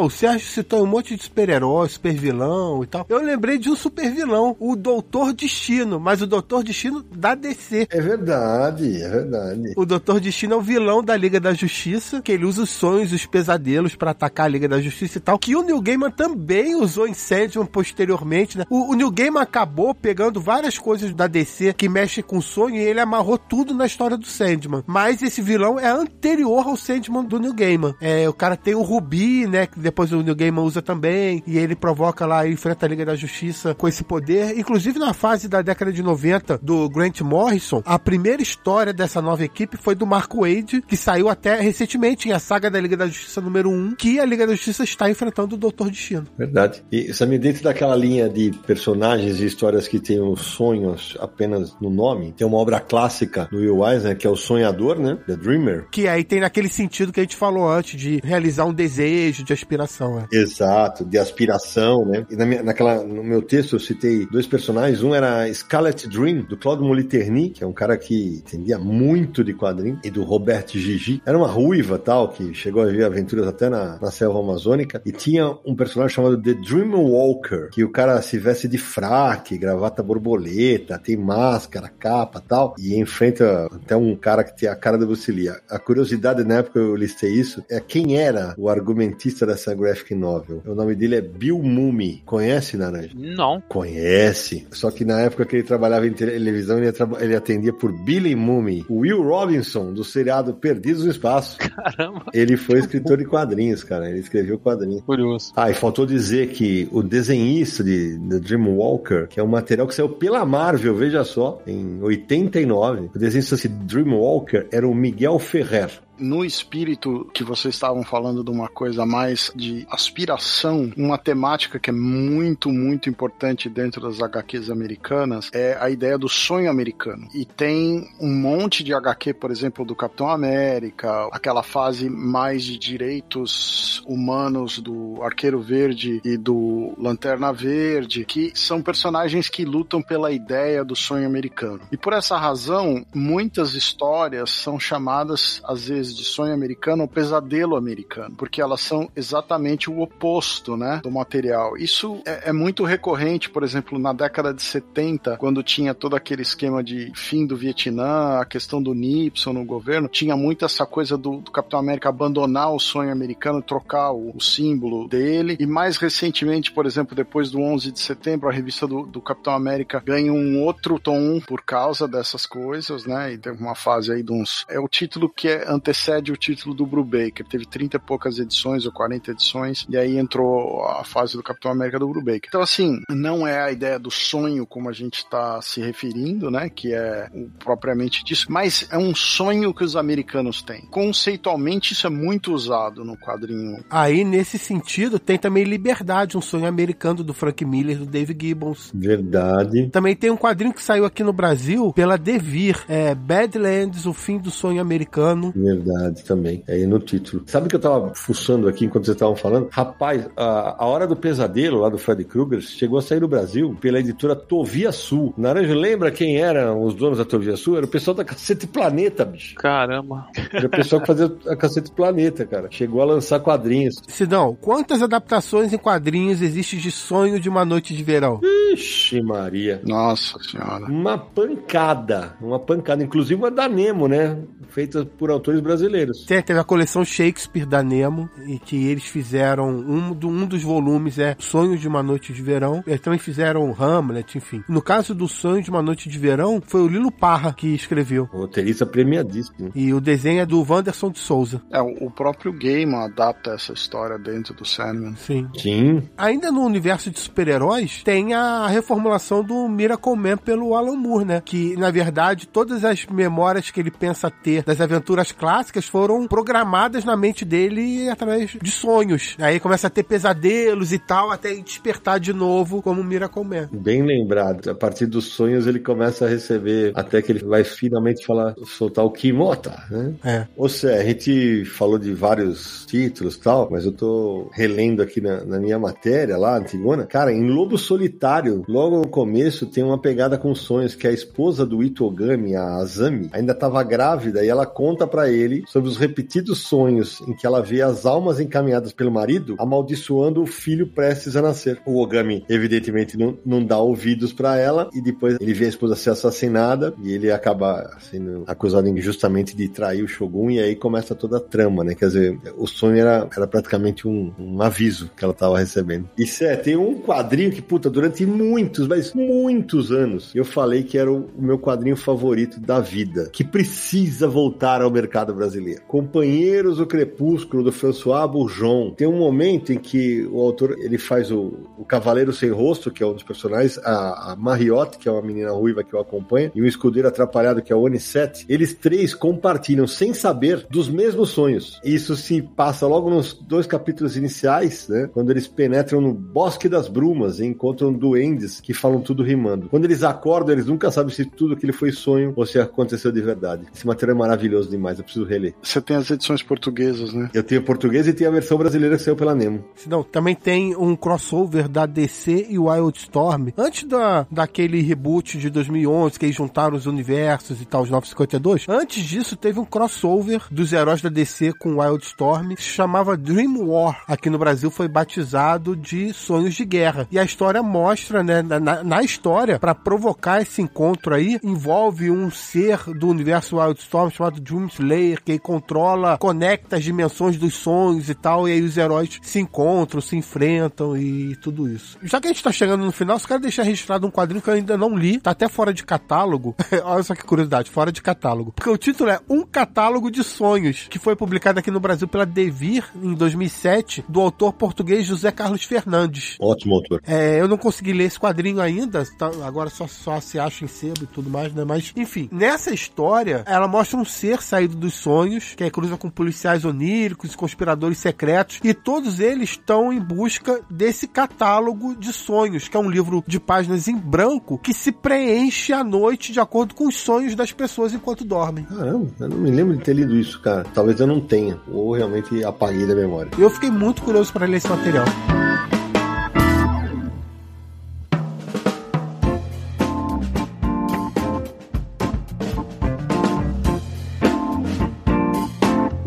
[0.00, 3.04] O Sérgio citou um monte de super-herói, super-vilão e tal.
[3.06, 7.86] Eu lembrei de um super-vilão, o Doutor Destino, mas o Doutor Destino da DC.
[7.90, 9.74] É verdade, é verdade.
[9.76, 13.12] O Doutor Destino é o vilão da Liga da Justiça, que ele usa os sonhos,
[13.12, 16.74] os pesadelos para atacar a Liga da Justiça e tal, que o Neil Gaiman também
[16.74, 18.64] usou em Sandman posteriormente, né?
[18.70, 22.80] O, o Neil Gaiman acabou pegando várias coisas da DC que mexem com sonho e
[22.80, 24.82] ele amarrou tudo na história do Sandman.
[24.86, 27.94] Mas esse vilão é anterior ao Sandman do Neil Gaiman.
[28.00, 31.58] É, o cara tem o Rubi, né, que depois o New Gaiman usa também, e
[31.58, 34.56] ele provoca lá, enfrenta a Liga da Justiça com esse poder.
[34.56, 39.44] Inclusive na fase da década de 90 do Grant Morrison, a primeira história dessa nova
[39.44, 43.06] equipe foi do Mark Wade, que saiu até recentemente em a saga da Liga da
[43.06, 46.26] Justiça número 1, que a Liga da Justiça está enfrentando o Doutor Destino.
[46.38, 46.84] Verdade.
[46.92, 51.90] E Samir, dentro daquela linha de personagens e histórias que tem os sonhos apenas no
[51.90, 55.18] nome, tem uma obra clássica do Will Eisner, que é o Sonhador, né?
[55.26, 55.88] The Dreamer.
[55.90, 59.52] Que aí tem naquele sentido que a gente falou antes, de realizar um desejo, de
[59.52, 60.26] aspiração aspiração, é.
[60.32, 62.26] Exato, de aspiração, né?
[62.30, 65.02] E na minha, naquela, no meu texto eu citei dois personagens.
[65.02, 69.54] Um era Scarlet Dream, do Claude Moliterni, que é um cara que entendia muito de
[69.54, 71.22] quadrinho, e do Robert Gigi.
[71.24, 75.00] Era uma ruiva tal, que chegou a ver aventuras até na, na selva amazônica.
[75.04, 79.58] E tinha um personagem chamado The Dream Walker, que o cara se veste de fraque,
[79.58, 84.98] gravata borboleta, tem máscara, capa tal, e enfrenta até um cara que tem a cara
[84.98, 85.50] da Bruce Lee.
[85.68, 90.62] A curiosidade na época eu listei isso é quem era o argumentista dessa graphic novel.
[90.66, 92.22] O nome dele é Bill Mumi.
[92.24, 93.10] Conhece, Naranja?
[93.14, 93.60] Não.
[93.68, 94.66] Conhece.
[94.70, 96.90] Só que na época que ele trabalhava em televisão, ele,
[97.20, 98.84] ele atendia por Billy Mumi.
[98.88, 101.58] O Will Robinson, do seriado Perdidos no Espaço.
[101.58, 102.24] Caramba.
[102.32, 104.08] Ele foi escritor de quadrinhos, cara.
[104.08, 105.02] Ele escreveu quadrinhos.
[105.02, 105.52] Curioso.
[105.54, 109.94] Ah, e faltou dizer que o desenhista de The Dreamwalker, que é um material que
[109.94, 115.90] saiu pela Marvel, veja só, em 89, o desenhista de Dreamwalker era o Miguel Ferrer
[116.20, 121.90] no espírito que vocês estavam falando de uma coisa mais de aspiração, uma temática que
[121.90, 127.28] é muito, muito importante dentro das HQs americanas é a ideia do sonho americano.
[127.34, 132.78] E tem um monte de HQ, por exemplo, do Capitão América, aquela fase mais de
[132.78, 140.30] direitos humanos do Arqueiro Verde e do Lanterna Verde, que são personagens que lutam pela
[140.30, 141.80] ideia do sonho americano.
[141.90, 147.76] E por essa razão, muitas histórias são chamadas, às vezes, de sonho americano ou pesadelo
[147.76, 151.76] americano, porque elas são exatamente o oposto, né, do material.
[151.76, 156.42] Isso é, é, muito recorrente, por exemplo, na década de 70, quando tinha todo aquele
[156.42, 161.16] esquema de fim do Vietnã, a questão do Nixon no governo, tinha muito essa coisa
[161.16, 165.96] do, do Capitão América abandonar o sonho americano, trocar o, o, símbolo dele, e mais
[165.96, 170.32] recentemente, por exemplo, depois do 11 de setembro, a revista do, do Capitão América ganha
[170.32, 174.64] um outro tom por causa dessas coisas, né, e tem uma fase aí de uns...
[174.68, 177.46] É o título que é antecedente antecede o título do Brubaker.
[177.46, 181.70] Teve 30 e poucas edições ou 40 edições, e aí entrou a fase do Capitão
[181.70, 182.48] América do Brubaker.
[182.48, 186.70] Então, assim, não é a ideia do sonho como a gente está se referindo, né?
[186.70, 190.82] Que é o, propriamente disso, mas é um sonho que os americanos têm.
[190.90, 193.84] Conceitualmente, isso é muito usado no quadrinho.
[193.90, 198.90] Aí, nesse sentido, tem também Liberdade, um sonho americano do Frank Miller, do Dave Gibbons.
[198.94, 199.88] Verdade.
[199.88, 204.38] Também tem um quadrinho que saiu aqui no Brasil pela Devir, é Badlands, o fim
[204.38, 205.52] do sonho americano.
[205.54, 206.62] Verdade verdade também.
[206.66, 207.42] É aí no título.
[207.46, 209.68] Sabe que eu tava fuçando aqui enquanto vocês estavam falando?
[209.70, 213.76] Rapaz, a, a Hora do Pesadelo, lá do Fred Krueger, chegou a sair no Brasil
[213.80, 215.34] pela editora Tovia Sul.
[215.36, 217.76] Naranja, lembra quem eram os donos da Tovia Sul?
[217.76, 219.54] Era o pessoal da Cacete Planeta, bicho.
[219.56, 220.26] Caramba.
[220.52, 222.68] Era o pessoal que fazia a Cacete Planeta, cara.
[222.70, 223.96] Chegou a lançar quadrinhos.
[224.08, 228.40] Sidão, quantas adaptações em quadrinhos existe de Sonho de uma Noite de Verão?
[228.72, 229.80] Ixi, Maria.
[229.84, 230.86] Nossa Senhora.
[230.86, 232.34] Uma pancada.
[232.40, 233.02] Uma pancada.
[233.02, 234.38] Inclusive uma da Nemo, né?
[234.68, 236.24] Feita por autores brasileiros brasileiros.
[236.24, 240.62] Tem, teve a coleção Shakespeare da Nemo, e que eles fizeram, um, do, um dos
[240.62, 244.62] volumes é Sonho de uma Noite de Verão, eles também fizeram Hamlet, enfim.
[244.68, 248.28] No caso do Sonho de uma Noite de Verão, foi o Lilo Parra que escreveu.
[248.32, 249.70] O roteirista premiadíssimo.
[249.74, 251.62] E o desenho é do Wanderson de Souza.
[251.70, 255.14] É, o próprio Game adapta essa história dentro do Sandman.
[255.16, 255.48] Sim.
[255.56, 256.02] Sim.
[256.16, 261.42] Ainda no universo de super-heróis, tem a reformulação do Miracle Man pelo Alan Moore, né?
[261.44, 266.26] Que, na verdade, todas as memórias que ele pensa ter das aventuras clássicas clássicas foram
[266.26, 269.36] programadas na mente dele através de sonhos.
[269.38, 273.68] Aí começa a ter pesadelos e tal, até despertar de novo como Miracle Man.
[273.70, 274.70] Bem lembrado.
[274.70, 279.04] A partir dos sonhos ele começa a receber, até que ele vai finalmente falar, soltar
[279.04, 280.14] o Kimota, né?
[280.24, 280.46] É.
[280.56, 285.20] Ou seja, a gente falou de vários títulos e tal, mas eu tô relendo aqui
[285.20, 287.04] na, na minha matéria lá, Antigona.
[287.04, 291.66] Cara, em Lobo Solitário, logo no começo tem uma pegada com sonhos que a esposa
[291.66, 296.58] do Itogami, a Azami, ainda estava grávida e ela conta para ele sobre os repetidos
[296.58, 301.42] sonhos em que ela vê as almas encaminhadas pelo marido amaldiçoando o filho prestes a
[301.42, 301.80] nascer.
[301.86, 305.94] O Ogami, evidentemente, não, não dá ouvidos para ela e depois ele vê a esposa
[305.96, 311.14] ser assassinada e ele acaba sendo acusado injustamente de trair o Shogun e aí começa
[311.14, 311.94] toda a trama, né?
[311.94, 316.08] Quer dizer, o sonho era, era praticamente um, um aviso que ela estava recebendo.
[316.16, 320.96] E Sé, tem um quadrinho que, puta, durante muitos, mas muitos anos, eu falei que
[320.96, 325.80] era o, o meu quadrinho favorito da vida, que precisa voltar ao mercado brasileiro.
[325.88, 328.90] Companheiros do Crepúsculo, do François Bourgeon.
[328.90, 333.02] Tem um momento em que o autor, ele faz o, o Cavaleiro Sem Rosto, que
[333.02, 336.52] é um dos personagens, a, a Mariotte, que é uma menina ruiva que eu acompanho,
[336.54, 338.44] e o Escudeiro Atrapalhado, que é o Onisete.
[338.48, 341.80] Eles três compartilham, sem saber, dos mesmos sonhos.
[341.82, 345.08] Isso se passa logo nos dois capítulos iniciais, né?
[345.12, 349.68] Quando eles penetram no Bosque das Brumas e encontram duendes que falam tudo rimando.
[349.68, 353.20] Quando eles acordam, eles nunca sabem se tudo aquilo foi sonho ou se aconteceu de
[353.22, 353.66] verdade.
[353.74, 355.54] Esse material é maravilhoso demais, eu preciso reler.
[355.62, 357.30] Você tem as edições portuguesas, né?
[357.32, 359.64] Eu tenho português e tenho a versão brasileira que saiu pela Nemo.
[359.86, 363.48] Não, também tem um crossover da DC e Wildstorm.
[363.56, 368.66] Antes da, daquele reboot de 2011, que eles juntaram os universos e tal, os 952.
[368.68, 373.66] Antes disso, teve um crossover dos heróis da DC com Wildstorm, que se chamava Dream
[373.66, 374.02] War.
[374.06, 377.06] Aqui no Brasil foi batizado de Sonhos de Guerra.
[377.10, 382.30] E a história mostra, né, na, na história, para provocar esse encontro aí, envolve um
[382.30, 388.14] ser do universo Wildstorm chamado Dream Slayer, que controla, conecta as dimensões dos sonhos e
[388.14, 391.98] tal, e aí os heróis se encontram, se enfrentam e tudo isso.
[392.02, 394.48] Já que a gente tá chegando no final, só quero deixar registrado um quadrinho que
[394.48, 396.54] eu ainda não li, tá até fora de catálogo.
[396.84, 398.52] Olha só que curiosidade, fora de catálogo.
[398.52, 402.24] Porque o título é Um Catálogo de Sonhos, que foi publicado aqui no Brasil pela
[402.26, 406.36] Devir em 2007, do autor português José Carlos Fernandes.
[406.40, 407.00] Ótimo autor.
[407.06, 410.68] É, eu não consegui ler esse quadrinho ainda, tá- agora só, só se acha em
[410.68, 411.64] sebo e tudo mais, né?
[411.64, 415.09] Mas, enfim, nessa história, ela mostra um ser saído dos sonhos,
[415.56, 421.06] que aí cruza com policiais oníricos, conspiradores secretos, e todos eles estão em busca desse
[421.06, 425.82] catálogo de sonhos, que é um livro de páginas em branco que se preenche à
[425.82, 428.64] noite de acordo com os sonhos das pessoas enquanto dormem.
[428.64, 430.64] Caramba, eu não me lembro de ter lido isso, cara.
[430.74, 433.30] Talvez eu não tenha, ou realmente apaguei da memória.
[433.38, 435.06] Eu fiquei muito curioso para ler esse material.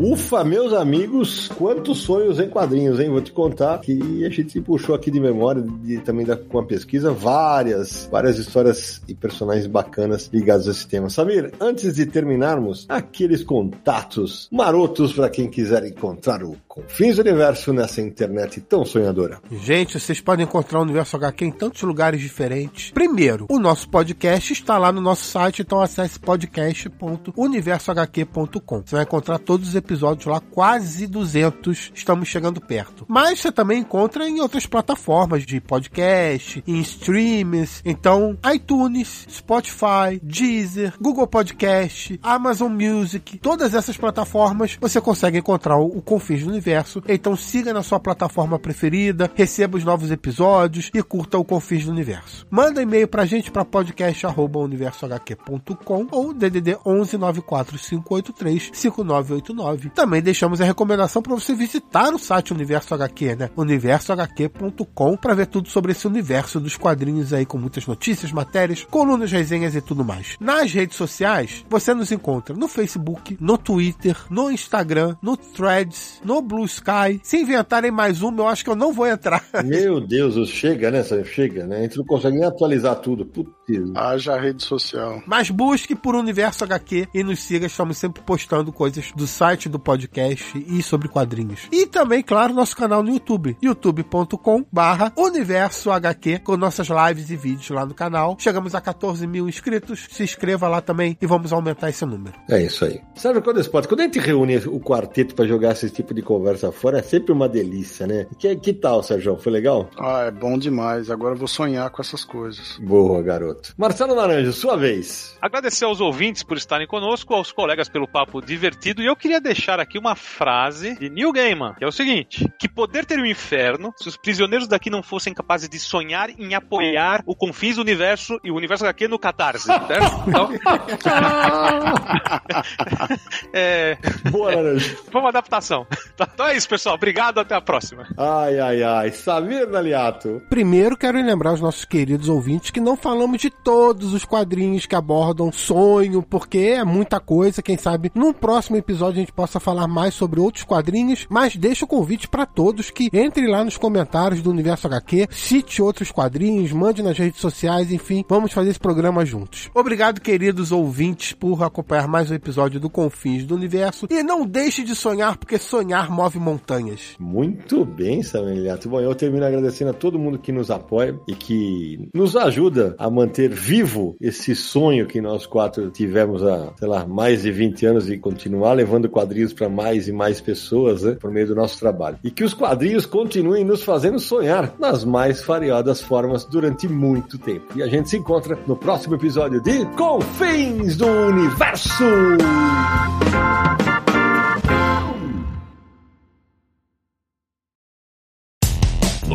[0.04, 3.08] Ufa, meus amigos, quantos sonhos em quadrinhos, hein?
[3.08, 6.62] Vou te contar que a gente puxou aqui de memória, de, também da, com a
[6.62, 11.08] pesquisa, várias, várias histórias e personagens bacanas ligados a esse tema.
[11.08, 18.02] Samir, antes de terminarmos, aqueles contatos marotos para quem quiser encontrar o Confins Universo nessa
[18.02, 19.40] internet tão sonhadora.
[19.50, 22.90] Gente, vocês podem encontrar o Universo HQ em tantos lugares diferentes.
[22.90, 28.82] Primeiro, o nosso podcast está lá no nosso site, então acesse podcast.universohq.com.
[28.84, 31.92] Você vai encontrar todos os episódios lá, quase 200.
[31.94, 33.04] Estamos chegando perto.
[33.08, 37.80] Mas você também encontra em outras plataformas de podcast, em streams.
[37.84, 45.86] Então, iTunes, Spotify, Deezer, Google Podcast, Amazon Music, todas essas plataformas você consegue encontrar o,
[45.86, 47.02] o Confins do Universo.
[47.08, 51.90] Então siga na sua plataforma preferida, receba os novos episódios e curta o Confins do
[51.90, 52.46] Universo.
[52.50, 59.83] Manda e-mail pra gente para podcast@universohq.com ou DDD 11 94583 5989.
[59.90, 63.50] Também deixamos a recomendação para você visitar o site Universo HQ, né?
[63.56, 69.30] universohq.com para ver tudo sobre esse universo dos quadrinhos aí com muitas notícias, matérias, colunas,
[69.30, 70.36] resenhas e tudo mais.
[70.40, 76.40] Nas redes sociais, você nos encontra no Facebook, no Twitter, no Instagram, no Threads, no
[76.40, 77.20] Blue Sky.
[77.22, 79.44] Se inventarem mais uma, eu acho que eu não vou entrar.
[79.64, 81.02] Meu Deus, chega, né?
[81.24, 81.78] Chega, né?
[81.78, 83.24] A gente não consegue nem atualizar tudo.
[83.24, 83.54] Putz.
[83.94, 85.22] Haja rede social.
[85.26, 89.78] Mas busque por Universo HQ e nos siga, estamos sempre postando coisas do site do
[89.78, 91.62] podcast e sobre quadrinhos.
[91.72, 97.36] E também, claro, nosso canal no YouTube, youtube.com barra Universo HQ, com nossas lives e
[97.36, 98.36] vídeos lá no canal.
[98.38, 102.34] Chegamos a 14 mil inscritos, se inscreva lá também e vamos aumentar esse número.
[102.48, 103.00] É isso aí.
[103.16, 103.88] Sabe quando esporte?
[103.88, 107.32] Quando a gente reúne o quarteto para jogar esse tipo de conversa fora, é sempre
[107.32, 108.26] uma delícia, né?
[108.38, 109.36] Que, que tal, Sérgio?
[109.36, 109.90] Foi legal?
[109.98, 111.10] Ah, é bom demais.
[111.10, 112.78] Agora eu vou sonhar com essas coisas.
[112.78, 113.74] Boa, garoto.
[113.76, 115.36] Marcelo Naranjo, sua vez.
[115.42, 119.02] Agradecer aos ouvintes por estarem conosco, aos colegas pelo papo divertido.
[119.02, 122.68] E eu queria deixar aqui uma frase de Neil Gaiman, que é o seguinte: que
[122.68, 126.54] poder ter o um inferno se os prisioneiros daqui não fossem capazes de sonhar em
[126.54, 130.28] apoiar o Confins do Universo e o Universo HQ no Catarse, certo?
[130.28, 130.50] Então...
[133.52, 133.96] é...
[134.30, 134.96] Boa, Naranjo.
[135.10, 135.86] Foi uma adaptação.
[136.14, 136.94] Então é isso, pessoal.
[136.94, 138.06] Obrigado, até a próxima.
[138.16, 139.10] Ai, ai, ai.
[139.10, 140.42] Samir Naliato.
[140.48, 144.94] Primeiro, quero lembrar os nossos queridos ouvintes que não falamos de todos os quadrinhos que
[144.94, 147.62] abordam sonho, porque é muita coisa.
[147.62, 151.84] Quem sabe num próximo episódio a gente possa falar mais sobre outros quadrinhos, mas deixa
[151.84, 156.72] o convite para todos que entrem lá nos comentários do Universo HQ, cite outros quadrinhos,
[156.72, 159.70] mande nas redes sociais, enfim, vamos fazer esse programa juntos.
[159.74, 164.06] Obrigado, queridos ouvintes, por acompanhar mais um episódio do Confins do Universo.
[164.10, 167.16] E não deixe de sonhar, porque sonhar move montanhas.
[167.18, 168.88] Muito bem, Samuel Liato.
[168.88, 173.10] Bom, eu termino agradecendo a todo mundo que nos apoia e que nos ajuda a
[173.10, 178.10] manter vivo esse sonho que nós quatro tivemos há, sei lá, mais de 20 anos
[178.10, 182.18] e continuar levando quadrinhos para mais e mais pessoas né, por meio do nosso trabalho.
[182.22, 187.66] E que os quadrinhos continuem nos fazendo sonhar nas mais variadas formas durante muito tempo.
[187.76, 192.04] E a gente se encontra no próximo episódio de Confins do Universo!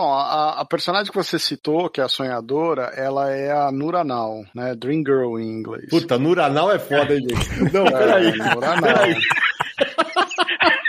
[0.00, 4.46] Bom, a, a, personagem que você citou, que é a sonhadora, ela é a Nuranal,
[4.54, 4.74] né?
[4.74, 5.90] Dream Girl em inglês.
[5.90, 7.60] Puta, Nuranal é foda, hein, gente?
[7.70, 8.28] Não, peraí.
[8.28, 8.80] É, Nuranal.
[8.80, 9.14] Peraí.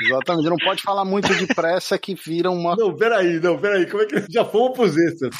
[0.04, 2.74] Exatamente, não pode falar muito depressa que vira uma.
[2.78, 4.26] Não, peraí, não, peraí, como é que.
[4.30, 5.36] Já fomos pros extras.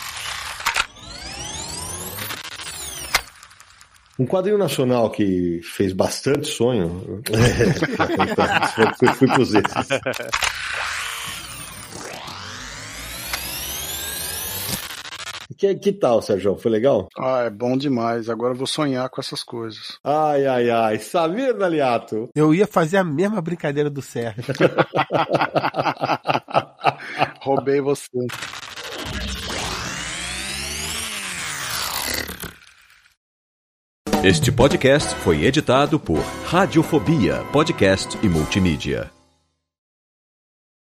[4.20, 7.24] Um quadrinho nacional que fez bastante sonho.
[8.98, 9.88] Fui, fui pros extras.
[15.62, 16.56] Que, que tal, Sérgio?
[16.56, 17.08] Foi legal?
[17.16, 18.32] Ah, é bom demais.
[18.32, 20.00] Agora eu vou sonhar com essas coisas.
[20.04, 20.98] Ai, ai, ai.
[20.98, 22.30] Samir Daliato.
[22.34, 24.42] Eu ia fazer a mesma brincadeira do Sérgio.
[27.42, 28.10] Roubei você.
[34.24, 39.21] Este podcast foi editado por Radiofobia, podcast e multimídia.